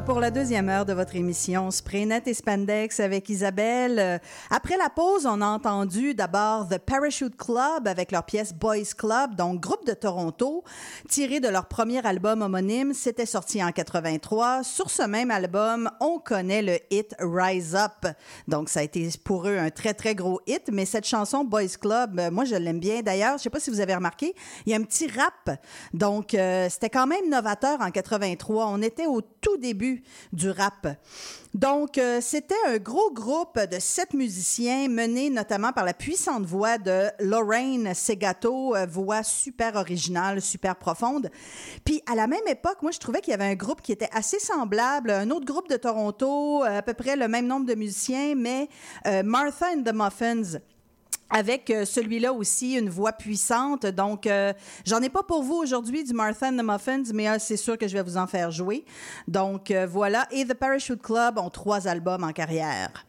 [0.06, 3.98] Pour la deuxième heure de votre émission Spraynet et Spandex avec Isabelle.
[4.00, 4.18] Euh,
[4.50, 9.36] Après la pause, on a entendu d'abord The Parachute Club avec leur pièce Boys Club,
[9.36, 10.64] donc groupe de Toronto,
[11.08, 12.94] tiré de leur premier album homonyme.
[12.94, 14.64] C'était sorti en 83.
[14.64, 18.14] Sur ce même album, on connaît le hit Rise Up.
[18.48, 20.70] Donc, ça a été pour eux un très, très gros hit.
[20.72, 23.02] Mais cette chanson Boys Club, euh, moi, je l'aime bien.
[23.02, 24.36] D'ailleurs, je sais pas si vous avez remarqué,
[24.66, 25.60] il y a un petit rap.
[25.94, 28.68] Donc, euh, c'était quand même novateur en 83.
[28.68, 29.89] On était au tout début
[30.34, 30.88] du rap.
[31.54, 36.78] Donc, euh, c'était un gros groupe de sept musiciens menés notamment par la puissante voix
[36.78, 41.32] de Lorraine Segato, euh, voix super originale, super profonde.
[41.84, 44.10] Puis, à la même époque, moi, je trouvais qu'il y avait un groupe qui était
[44.12, 48.36] assez semblable, un autre groupe de Toronto, à peu près le même nombre de musiciens,
[48.36, 48.70] mais
[49.08, 50.60] euh, Martha and the Muffins
[51.30, 53.86] avec euh, celui-là aussi une voix puissante.
[53.86, 54.54] Donc, euh,
[54.86, 57.78] j'en ai pas pour vous aujourd'hui du Martha and the Muffins, mais euh, c'est sûr
[57.78, 58.86] que je vais vous en faire jouer.
[59.28, 60.28] Donc, euh, voilà.
[60.32, 63.06] Et The Parachute Club ont trois albums en carrière.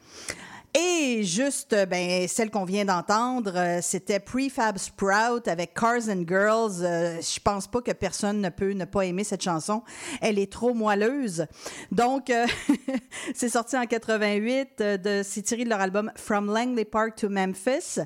[0.72, 6.22] Et juste, euh, ben, celle qu'on vient d'entendre, euh, c'était Prefab Sprout avec Cars and
[6.28, 6.82] Girls.
[6.82, 9.82] Euh, je pense pas que personne ne peut ne pas aimer cette chanson.
[10.20, 11.46] Elle est trop moelleuse.
[11.90, 12.46] Donc, euh,
[13.34, 14.68] c'est sorti en 88.
[14.80, 17.98] euh, de, c'est tiré de leur album From Langley Park to Memphis.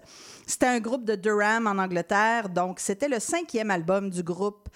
[0.46, 4.68] C'était un groupe de Durham en Angleterre, donc c'était le cinquième album du groupe,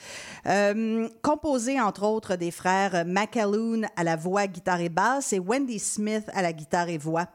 [0.47, 5.79] euh, composé entre autres des frères McAloon à la voix, guitare et basse et Wendy
[5.79, 7.27] Smith à la guitare et voix.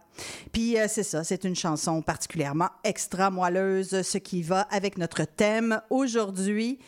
[0.51, 5.25] Puis euh, c'est ça, c'est une chanson particulièrement extra moelleuse, ce qui va avec notre
[5.25, 6.79] thème aujourd'hui.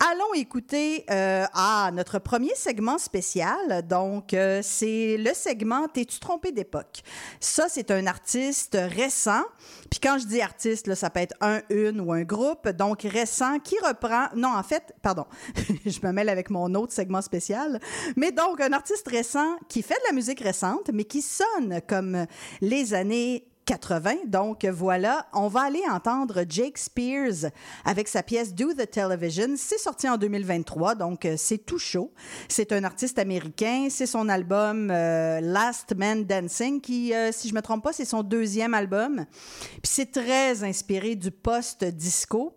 [0.00, 3.84] Allons écouter euh, ah, notre premier segment spécial.
[3.84, 7.02] Donc, euh, c'est le segment T'es-tu trompé d'époque?
[7.40, 9.42] Ça, c'est un artiste récent.
[9.90, 12.68] Puis quand je dis artiste, là, ça peut être un, une ou un groupe.
[12.68, 14.26] Donc, récent qui reprend.
[14.36, 15.26] Non, en fait, pardon,
[15.84, 17.80] je me mêle avec mon autre segment spécial.
[18.14, 22.24] Mais donc, un artiste récent qui fait de la musique récente, mais qui sonne comme
[22.60, 24.24] les années 80.
[24.28, 27.50] Donc voilà, on va aller entendre Jake Spears
[27.84, 29.56] avec sa pièce Do the Television.
[29.58, 32.10] C'est sorti en 2023, donc euh, c'est tout chaud.
[32.48, 33.88] C'est un artiste américain.
[33.90, 38.06] C'est son album euh, Last Man Dancing qui, euh, si je me trompe pas, c'est
[38.06, 39.26] son deuxième album.
[39.82, 42.56] Puis c'est très inspiré du post-disco.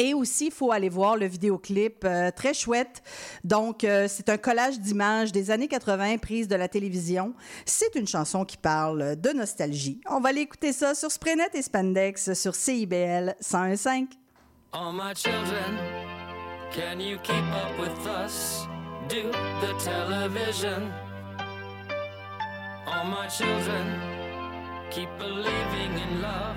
[0.00, 3.02] Et aussi, il faut aller voir le vidéoclip, euh, très chouette.
[3.42, 7.34] Donc, euh, c'est un collage d'images des années 80 prises de la télévision.
[7.66, 10.00] C'est une chanson qui parle de nostalgie.
[10.08, 14.06] On va aller écouter ça sur Spraynet et Spandex sur CIBL 101.5.
[14.72, 15.78] All my children,
[16.70, 18.68] can you keep up with us?
[19.08, 20.92] Do the television.
[22.86, 23.98] All my children,
[24.90, 26.56] keep believing in love.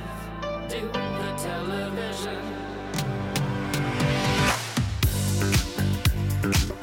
[0.70, 2.61] Do the television.
[6.52, 6.81] Mm-hmm.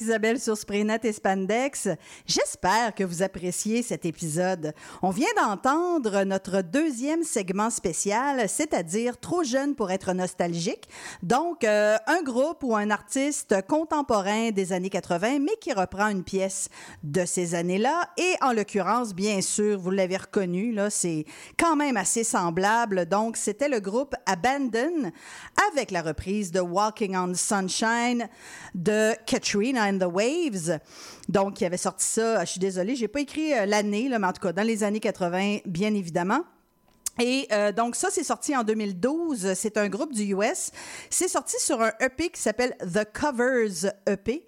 [0.00, 1.88] Isabelle sur Spraynet et Spandex.
[2.26, 4.74] J'espère que vous appréciez cet épisode.
[5.02, 10.88] On vient d'entendre notre deuxième segment spécial, c'est-à-dire Trop jeune pour être nostalgique.
[11.22, 16.24] Donc, euh, un groupe ou un artiste contemporain des années 80, mais qui reprend une
[16.24, 16.68] pièce
[17.02, 18.10] de ces années-là.
[18.16, 21.24] Et en l'occurrence, bien sûr, vous l'avez reconnu, là, c'est
[21.58, 23.06] quand même assez semblable.
[23.06, 25.10] Donc, c'était le groupe Abandon
[25.70, 28.28] avec la reprise de Walking on Sunshine
[28.74, 30.78] de Katrina and the Waves.
[31.28, 34.32] Donc, qui avait sorti ça, je suis désolée, j'ai pas écrit euh, l'année, mais en
[34.32, 36.44] tout cas, dans les années 80, bien évidemment.
[37.18, 39.54] Et euh, donc ça, c'est sorti en 2012.
[39.54, 40.70] C'est un groupe du US.
[41.10, 44.44] C'est sorti sur un EP qui s'appelle The Covers EP.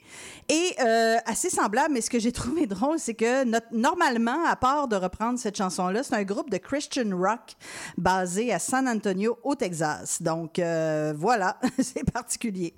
[0.50, 4.56] Et euh, assez semblable, mais ce que j'ai trouvé drôle, c'est que notre- normalement, à
[4.56, 7.54] part de reprendre cette chanson-là, c'est un groupe de Christian rock
[7.96, 10.22] basé à San Antonio, au Texas.
[10.22, 12.74] Donc euh, voilà, c'est particulier.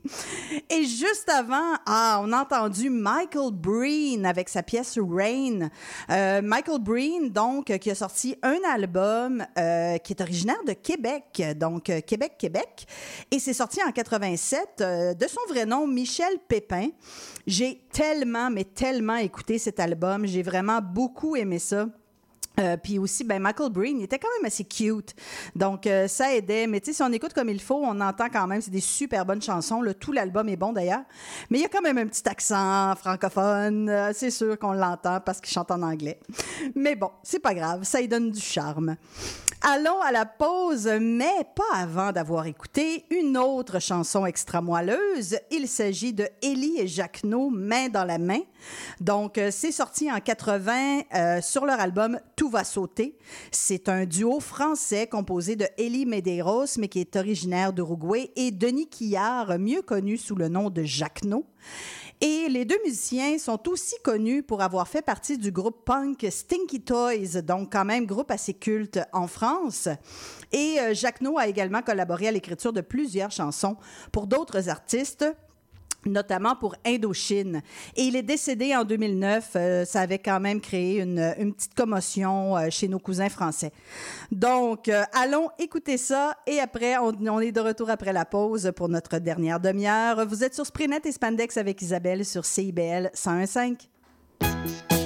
[0.68, 5.68] Et juste avant, ah, on a entendu Michael Breen avec sa pièce Rain.
[6.10, 11.42] Euh, Michael Breen, donc, qui a sorti un album euh, qui est originaire de Québec,
[11.56, 12.86] donc euh, Québec, Québec.
[13.30, 16.88] Et c'est sorti en 87 euh, de son vrai nom, Michel Pépin.
[17.46, 20.26] J'ai tellement, mais tellement écouté cet album.
[20.26, 21.86] J'ai vraiment beaucoup aimé ça.
[22.60, 25.14] Euh, puis aussi, ben, Michael Breen, il était quand même assez cute.
[25.56, 26.66] Donc, euh, ça aidait.
[26.66, 28.80] Mais tu sais, si on écoute comme il faut, on entend quand même, c'est des
[28.80, 29.82] super bonnes chansons.
[29.82, 29.94] là.
[29.94, 31.02] Tout l'album est bon d'ailleurs.
[31.50, 33.88] Mais il y a quand même un petit accent francophone.
[33.88, 36.20] Euh, c'est sûr qu'on l'entend parce qu'il chante en anglais.
[36.74, 37.84] Mais bon, c'est pas grave.
[37.84, 38.96] Ça y donne du charme.
[39.62, 45.36] Allons à la pause, mais pas avant d'avoir écouté une autre chanson extra moelleuse.
[45.50, 48.40] Il s'agit de Ellie et Jacquenot, Main dans la main.
[49.00, 53.16] Donc, euh, c'est sorti en 80 euh, sur leur album Tout va sauter.
[53.50, 58.88] C'est un duo français composé de Ellie Medeiros, mais qui est originaire d'Uruguay, et Denis
[58.88, 61.46] Quillard, mieux connu sous le nom de Jacquenot.
[62.22, 66.82] Et les deux musiciens sont aussi connus pour avoir fait partie du groupe punk Stinky
[66.82, 69.88] Toys, donc quand même groupe assez culte en France.
[70.52, 73.76] Et euh, Jacquenot a également collaboré à l'écriture de plusieurs chansons
[74.12, 75.24] pour d'autres artistes
[76.06, 77.62] notamment pour Indochine.
[77.96, 79.50] Et il est décédé en 2009.
[79.56, 83.72] Euh, ça avait quand même créé une, petite commotion euh, chez nos cousins français.
[84.30, 86.36] Donc, euh, allons écouter ça.
[86.46, 90.26] Et après, on, on est de retour après la pause pour notre dernière demi-heure.
[90.26, 94.99] Vous êtes sur Sprinet et Spandex avec Isabelle sur CIBL 101.5.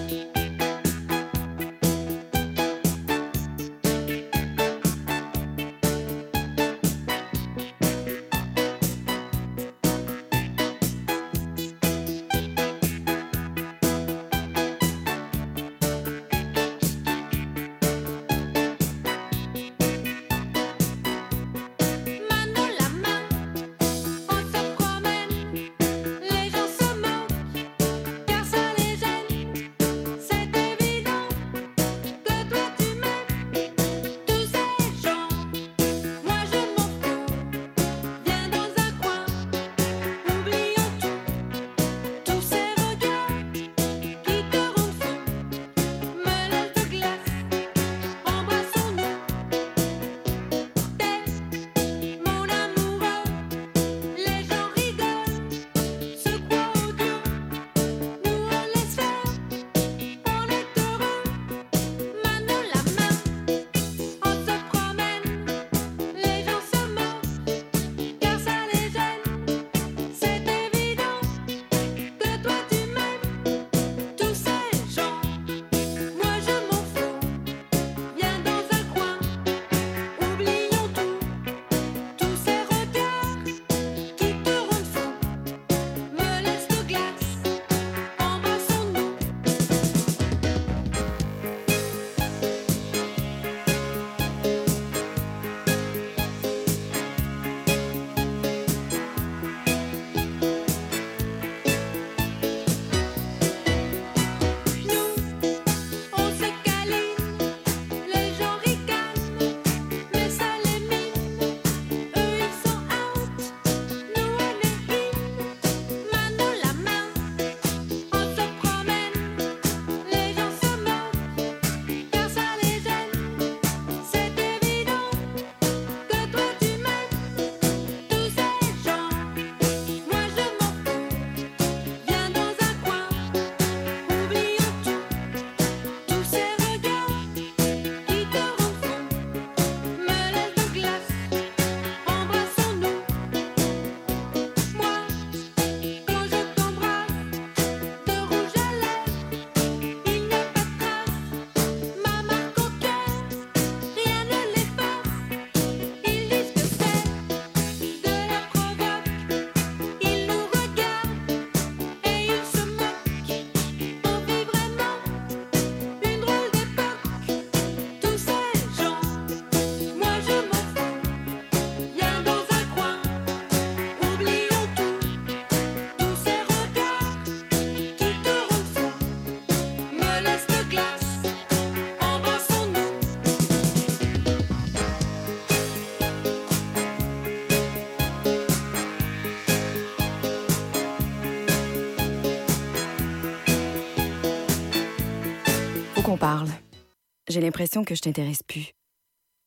[197.34, 198.70] J'ai l'impression que je t'intéresse plus.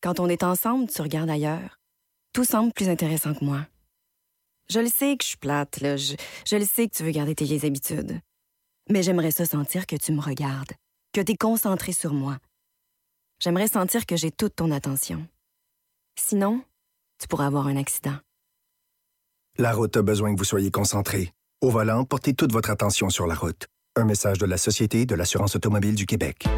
[0.03, 1.79] Quand on est ensemble, tu regardes ailleurs.
[2.33, 3.65] Tout semble plus intéressant que moi.
[4.69, 5.95] Je le sais que je suis plate, là.
[5.95, 6.17] Je,
[6.51, 8.19] le sais que tu veux garder tes vieilles habitudes.
[8.89, 10.73] Mais j'aimerais ça sentir que tu me regardes,
[11.13, 12.39] que tu es concentré sur moi.
[13.39, 15.25] J'aimerais sentir que j'ai toute ton attention.
[16.19, 16.61] Sinon,
[17.21, 18.17] tu pourrais avoir un accident.
[19.59, 21.31] La route a besoin que vous soyez concentré.
[21.61, 23.65] Au volant, portez toute votre attention sur la route.
[23.95, 26.49] Un message de la Société de l'assurance automobile du Québec.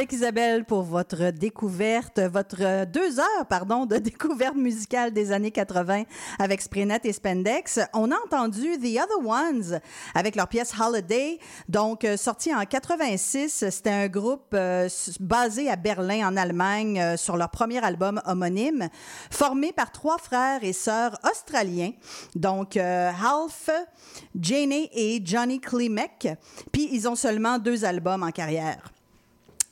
[0.00, 6.04] Avec Isabelle pour votre découverte, votre deux heures, pardon, de découverte musicale des années 80
[6.38, 7.80] avec Spraynet et Spandex.
[7.92, 9.78] On a entendu The Other Ones
[10.14, 13.66] avec leur pièce Holiday, donc euh, sorti en 86.
[13.68, 14.88] C'était un groupe euh,
[15.20, 18.88] basé à Berlin, en Allemagne, euh, sur leur premier album homonyme,
[19.30, 21.92] formé par trois frères et sœurs australiens,
[22.34, 23.68] donc euh, Half,
[24.34, 26.26] Jane et Johnny Klimek.
[26.72, 28.90] Puis ils ont seulement deux albums en carrière.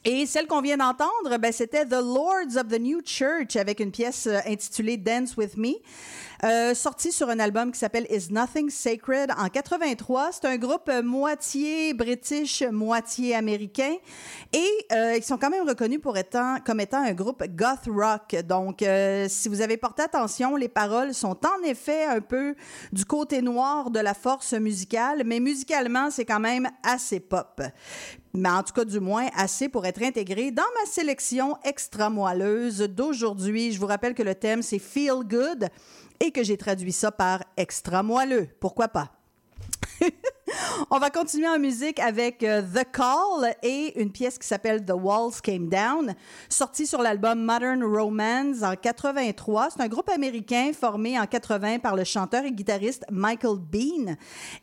[0.04, 3.90] Et celle qu'on vient d'entendre, ben, c'était The Lords of the New Church avec une
[3.90, 5.74] pièce euh, intitulée Dance With Me,
[6.44, 10.30] euh, sortie sur un album qui s'appelle Is Nothing Sacred en 83.
[10.32, 13.94] C'est un groupe euh, moitié british, moitié américain.
[14.52, 18.36] Et euh, ils sont quand même reconnus pour étant, comme étant un groupe goth rock.
[18.46, 22.54] Donc, euh, si vous avez porté attention, les paroles sont en effet un peu
[22.92, 27.60] du côté noir de la force musicale, mais musicalement, c'est quand même assez pop
[28.34, 32.80] mais en tout cas du moins assez pour être intégré dans ma sélection extra moelleuse
[32.80, 33.72] d'aujourd'hui.
[33.72, 35.68] Je vous rappelle que le thème c'est Feel Good
[36.20, 38.48] et que j'ai traduit ça par extra moelleux.
[38.60, 39.12] Pourquoi pas?
[40.90, 44.92] On va continuer en musique avec euh, The Call et une pièce qui s'appelle The
[44.94, 46.14] Walls Came Down,
[46.48, 49.70] sortie sur l'album Modern Romance en 83.
[49.70, 54.14] C'est un groupe américain formé en 80 par le chanteur et guitariste Michael Bean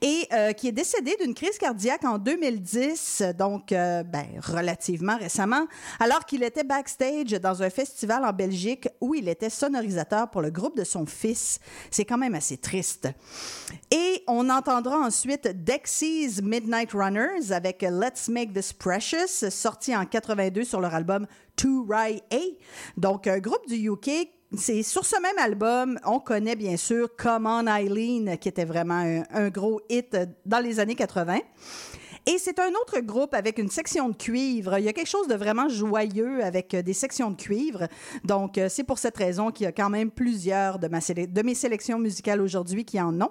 [0.01, 5.65] et euh, qui est décédé d'une crise cardiaque en 2010, donc euh, ben, relativement récemment,
[5.99, 10.51] alors qu'il était backstage dans un festival en Belgique où il était sonorisateur pour le
[10.51, 11.59] groupe de son fils.
[11.91, 13.09] C'est quand même assez triste.
[13.91, 20.63] Et on entendra ensuite Dexys Midnight Runners avec Let's Make This Precious, sorti en 82
[20.63, 21.27] sur leur album
[21.57, 22.39] To Rai A.
[22.95, 24.29] Donc, un groupe du UK.
[24.57, 29.21] C'est sur ce même album, on connaît bien sûr Come On Eileen, qui était vraiment
[29.29, 30.15] un gros hit
[30.45, 31.39] dans les années 80.
[32.27, 34.79] Et c'est un autre groupe avec une section de cuivre.
[34.79, 37.87] Il y a quelque chose de vraiment joyeux avec euh, des sections de cuivre.
[38.23, 40.87] Donc, euh, c'est pour cette raison qu'il y a quand même plusieurs de,
[41.43, 43.29] mes sélections musicales aujourd'hui qui en ont.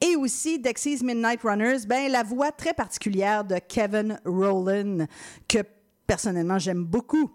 [0.00, 5.06] Et aussi, Dexys Midnight Runners, ben, la voix très particulière de Kevin Rowland,
[5.46, 5.58] que
[6.06, 7.30] personnellement j'aime beaucoup.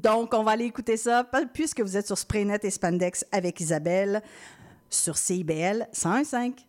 [0.00, 4.22] Donc, on va aller écouter ça, puisque vous êtes sur Spraynet et Spandex avec Isabelle,
[4.90, 6.67] sur CIBL 101.5.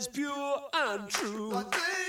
[0.00, 1.52] cries pure and true.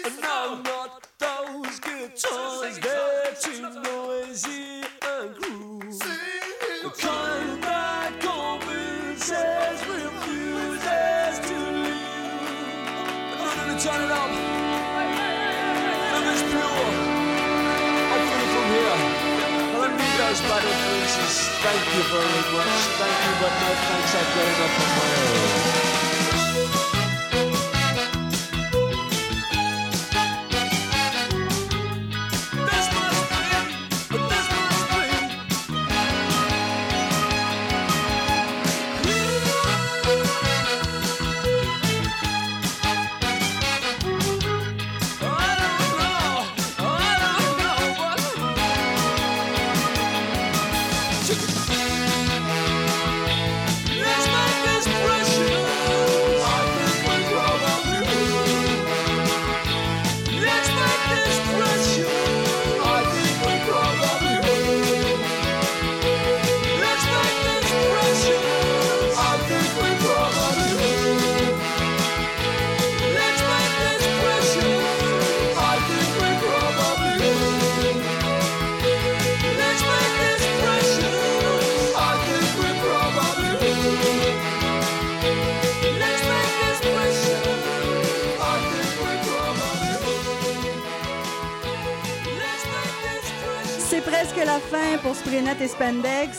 [0.05, 5.79] And now not those guitars, they're too noisy and cruel.
[5.81, 12.15] The kind that convinces, refuses to leave.
[13.37, 14.31] No, no, turn it up.
[16.11, 16.85] Look, it's pure.
[18.07, 18.97] I feel it from here.
[19.73, 21.35] Well, I need those bad influences.
[21.59, 22.71] Thank you very much.
[22.99, 24.15] Thank you, but no thanks.
[24.15, 25.90] I've got enough of my own.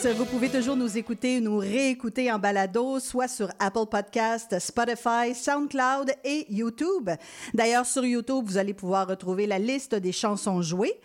[0.05, 5.33] Vous pouvez toujours nous écouter ou nous réécouter en balado, soit sur Apple Podcast, Spotify,
[5.33, 7.09] SoundCloud et YouTube.
[7.53, 10.99] D'ailleurs, sur YouTube, vous allez pouvoir retrouver la liste des chansons jouées.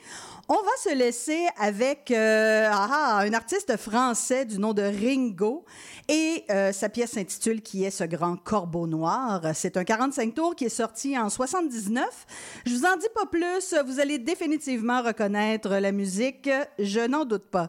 [0.48, 5.64] On va se laisser avec euh, ah, un artiste français du nom de Ringo
[6.08, 9.42] et euh, sa pièce s'intitule Qui est ce grand corbeau noir.
[9.54, 12.06] C'est un 45 tours qui est sorti en 79.
[12.64, 16.48] Je vous en dis pas plus, vous allez définitivement reconnaître la musique,
[16.78, 17.68] je n'en doute pas.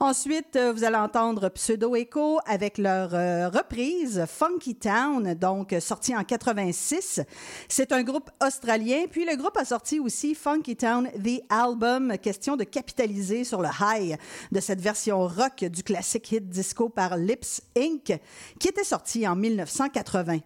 [0.00, 6.24] Ensuite, vous allez entendre Pseudo Echo avec leur euh, reprise Funky Town, donc sorti en
[6.24, 7.20] 86.
[7.68, 12.56] C'est un groupe australien, puis le groupe a sorti aussi Funky Town The Album, question
[12.56, 14.16] de capitaliser sur le high
[14.50, 18.18] de cette version rock du classique hit disco par Lips Inc.,
[18.58, 20.38] qui était sorti en 1980.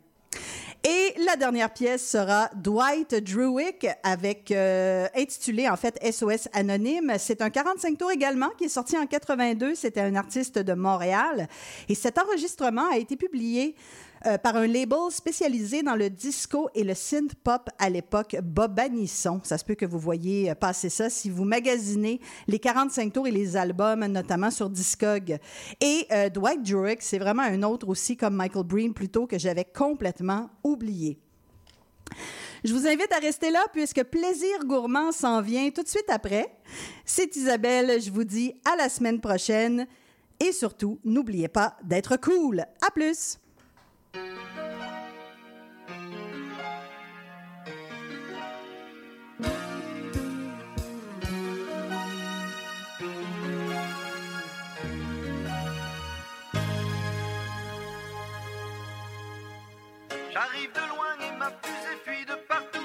[0.82, 7.12] Et la dernière pièce sera Dwight Druick avec euh, intitulé en fait SOS Anonyme.
[7.19, 9.74] C'est un 45 tours également qui est sorti en 82.
[9.74, 11.48] C'était un artiste de Montréal
[11.90, 13.74] et cet enregistrement a été publié
[14.27, 19.41] euh, par un label spécialisé dans le disco et le synth pop à l'époque, Bobanisson.
[19.45, 23.27] Ça se peut que vous voyez euh, passer ça si vous magasinez les 45 tours
[23.27, 25.39] et les albums, notamment sur Discog.
[25.81, 29.65] Et euh, Dwight Druick, c'est vraiment un autre aussi comme Michael Breen plutôt que j'avais
[29.65, 31.19] complètement oublié.
[32.63, 36.55] Je vous invite à rester là puisque Plaisir Gourmand s'en vient tout de suite après.
[37.07, 39.87] C'est Isabelle, je vous dis à la semaine prochaine
[40.41, 42.67] et surtout, n'oubliez pas d'être cool.
[42.87, 43.39] À plus!
[60.32, 62.78] J'arrive de loin et ma fusée fuit de partout.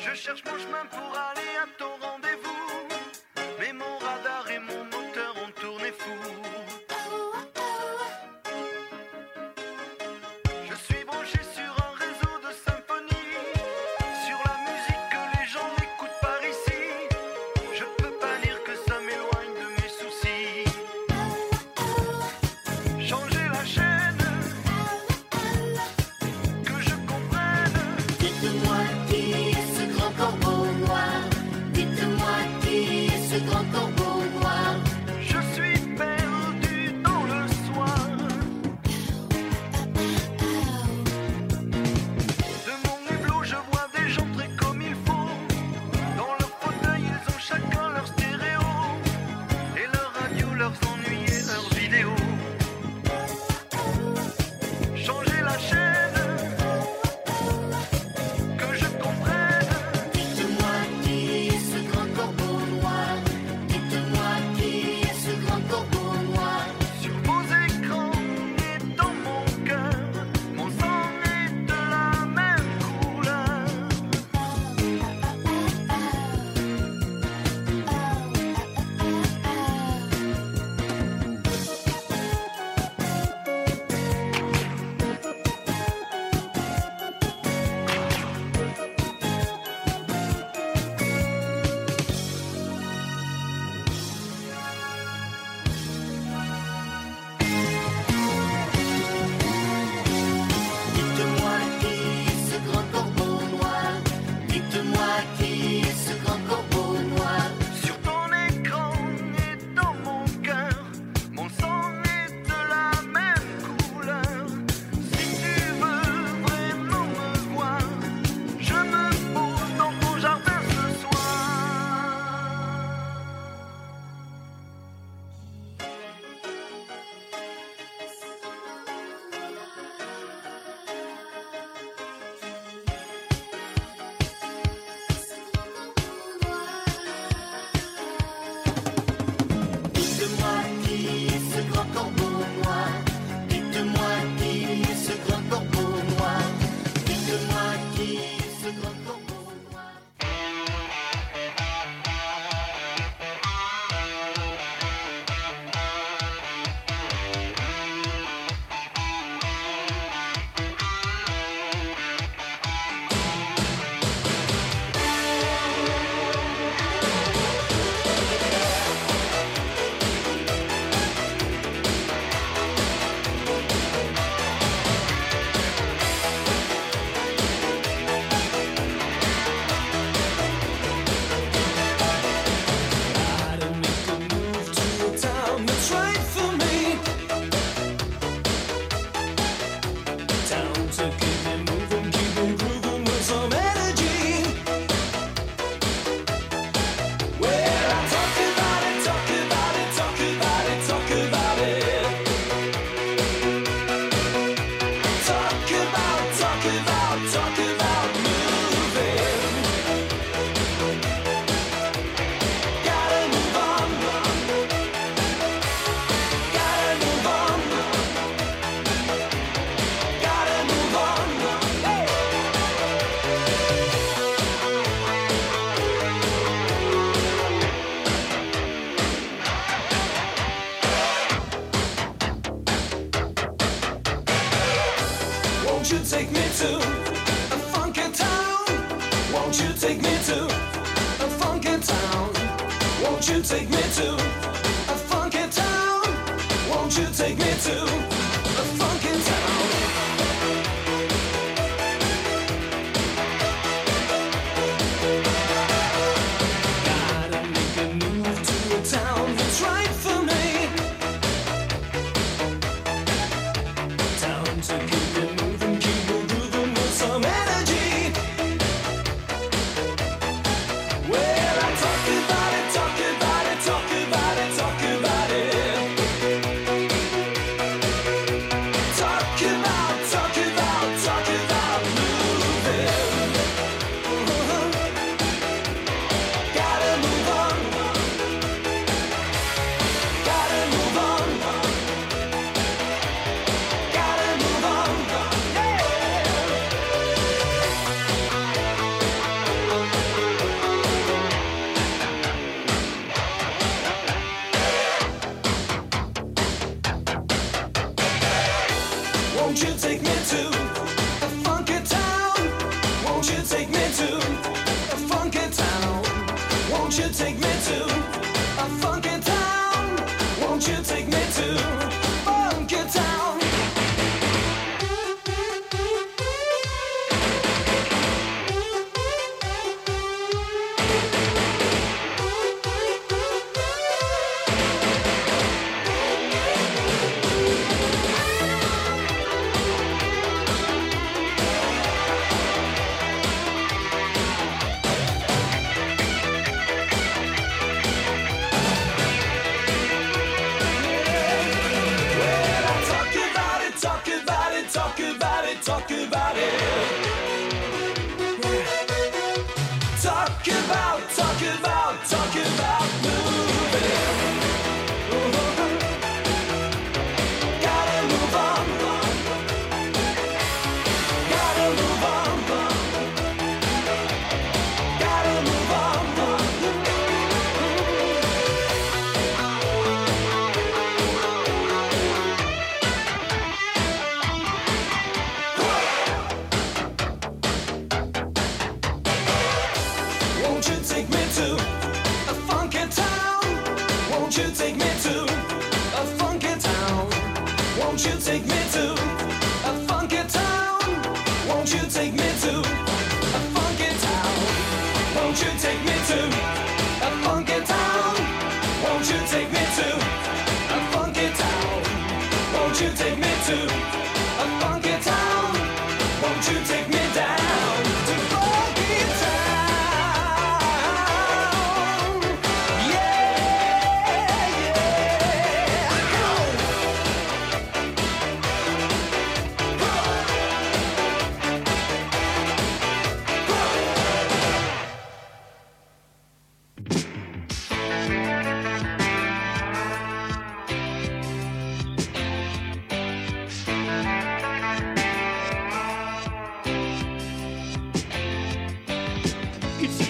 [0.00, 1.95] Je cherche mon chemin pour aller à ton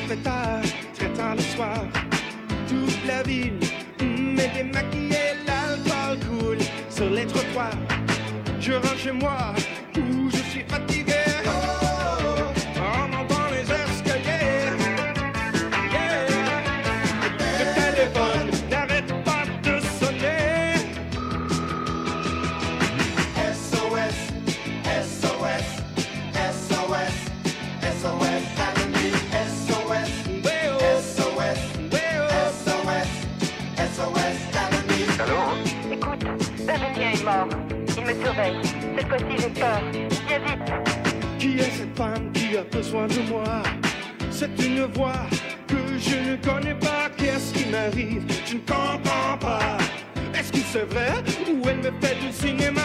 [0.06, 0.62] très tard,
[0.94, 1.84] très tard le soir.
[2.68, 3.58] Toute la ville
[4.00, 6.58] m'est démaquillée, l'alcool coule
[6.88, 7.78] sur les trottoirs.
[8.60, 9.54] Je rentre chez moi
[9.96, 11.05] où je suis fatigué.
[38.22, 39.80] Cette fois-ci, j'ai peur.
[40.28, 40.72] Viens vite.
[41.38, 43.62] Qui est cette femme qui a besoin de moi?
[44.30, 45.26] C'est une voix
[45.66, 47.10] que je ne connais pas.
[47.16, 48.24] Qu'est-ce qui m'arrive?
[48.47, 49.78] Je ne comprends pas.
[50.38, 51.12] Est-ce que c'est vrai
[51.48, 52.82] ou elle me fait du cinéma?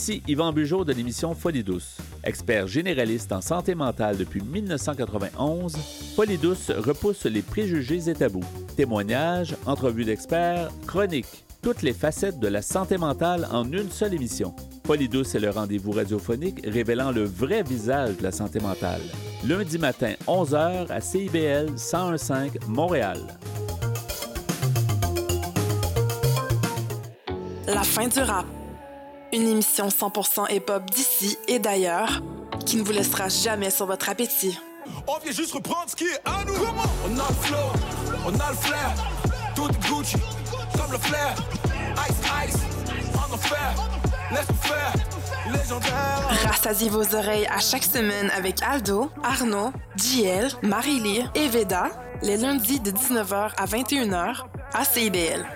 [0.00, 1.98] Ici Yvan Bugeaud de l'émission Folie douce.
[2.24, 5.76] Expert généraliste en santé mentale depuis 1991,
[6.16, 8.42] Folie douce repousse les préjugés et tabous.
[8.78, 14.54] Témoignages, entrevues d'experts, chroniques, toutes les facettes de la santé mentale en une seule émission.
[14.86, 19.02] Folie douce est le rendez-vous radiophonique révélant le vrai visage de la santé mentale.
[19.46, 22.32] Lundi matin, 11h à CIBL 1015
[22.68, 23.18] Montréal.
[27.66, 28.46] La fin du rap.
[29.32, 32.20] Une émission 100% hip-hop d'ici et d'ailleurs
[32.66, 34.58] qui ne vous laissera jamais sur votre appétit.
[35.06, 36.52] On vient juste reprendre ce qui est à nous.
[36.52, 37.56] On a le flow,
[38.26, 38.94] on a le flair.
[39.54, 40.16] Tout Gucci,
[40.76, 41.34] comme le flair.
[42.08, 42.60] Ice, ice,
[43.14, 43.74] en enfer.
[44.32, 44.92] Laisse-nous faire,
[45.46, 46.48] légendaire.
[46.48, 51.90] Rassasiez vos oreilles à chaque semaine avec Aldo, Arnaud, JL, Marie-Lee et Veda,
[52.22, 54.44] les lundis de 19h à 21h
[54.74, 54.84] à.
[54.84, 55.46] CIBL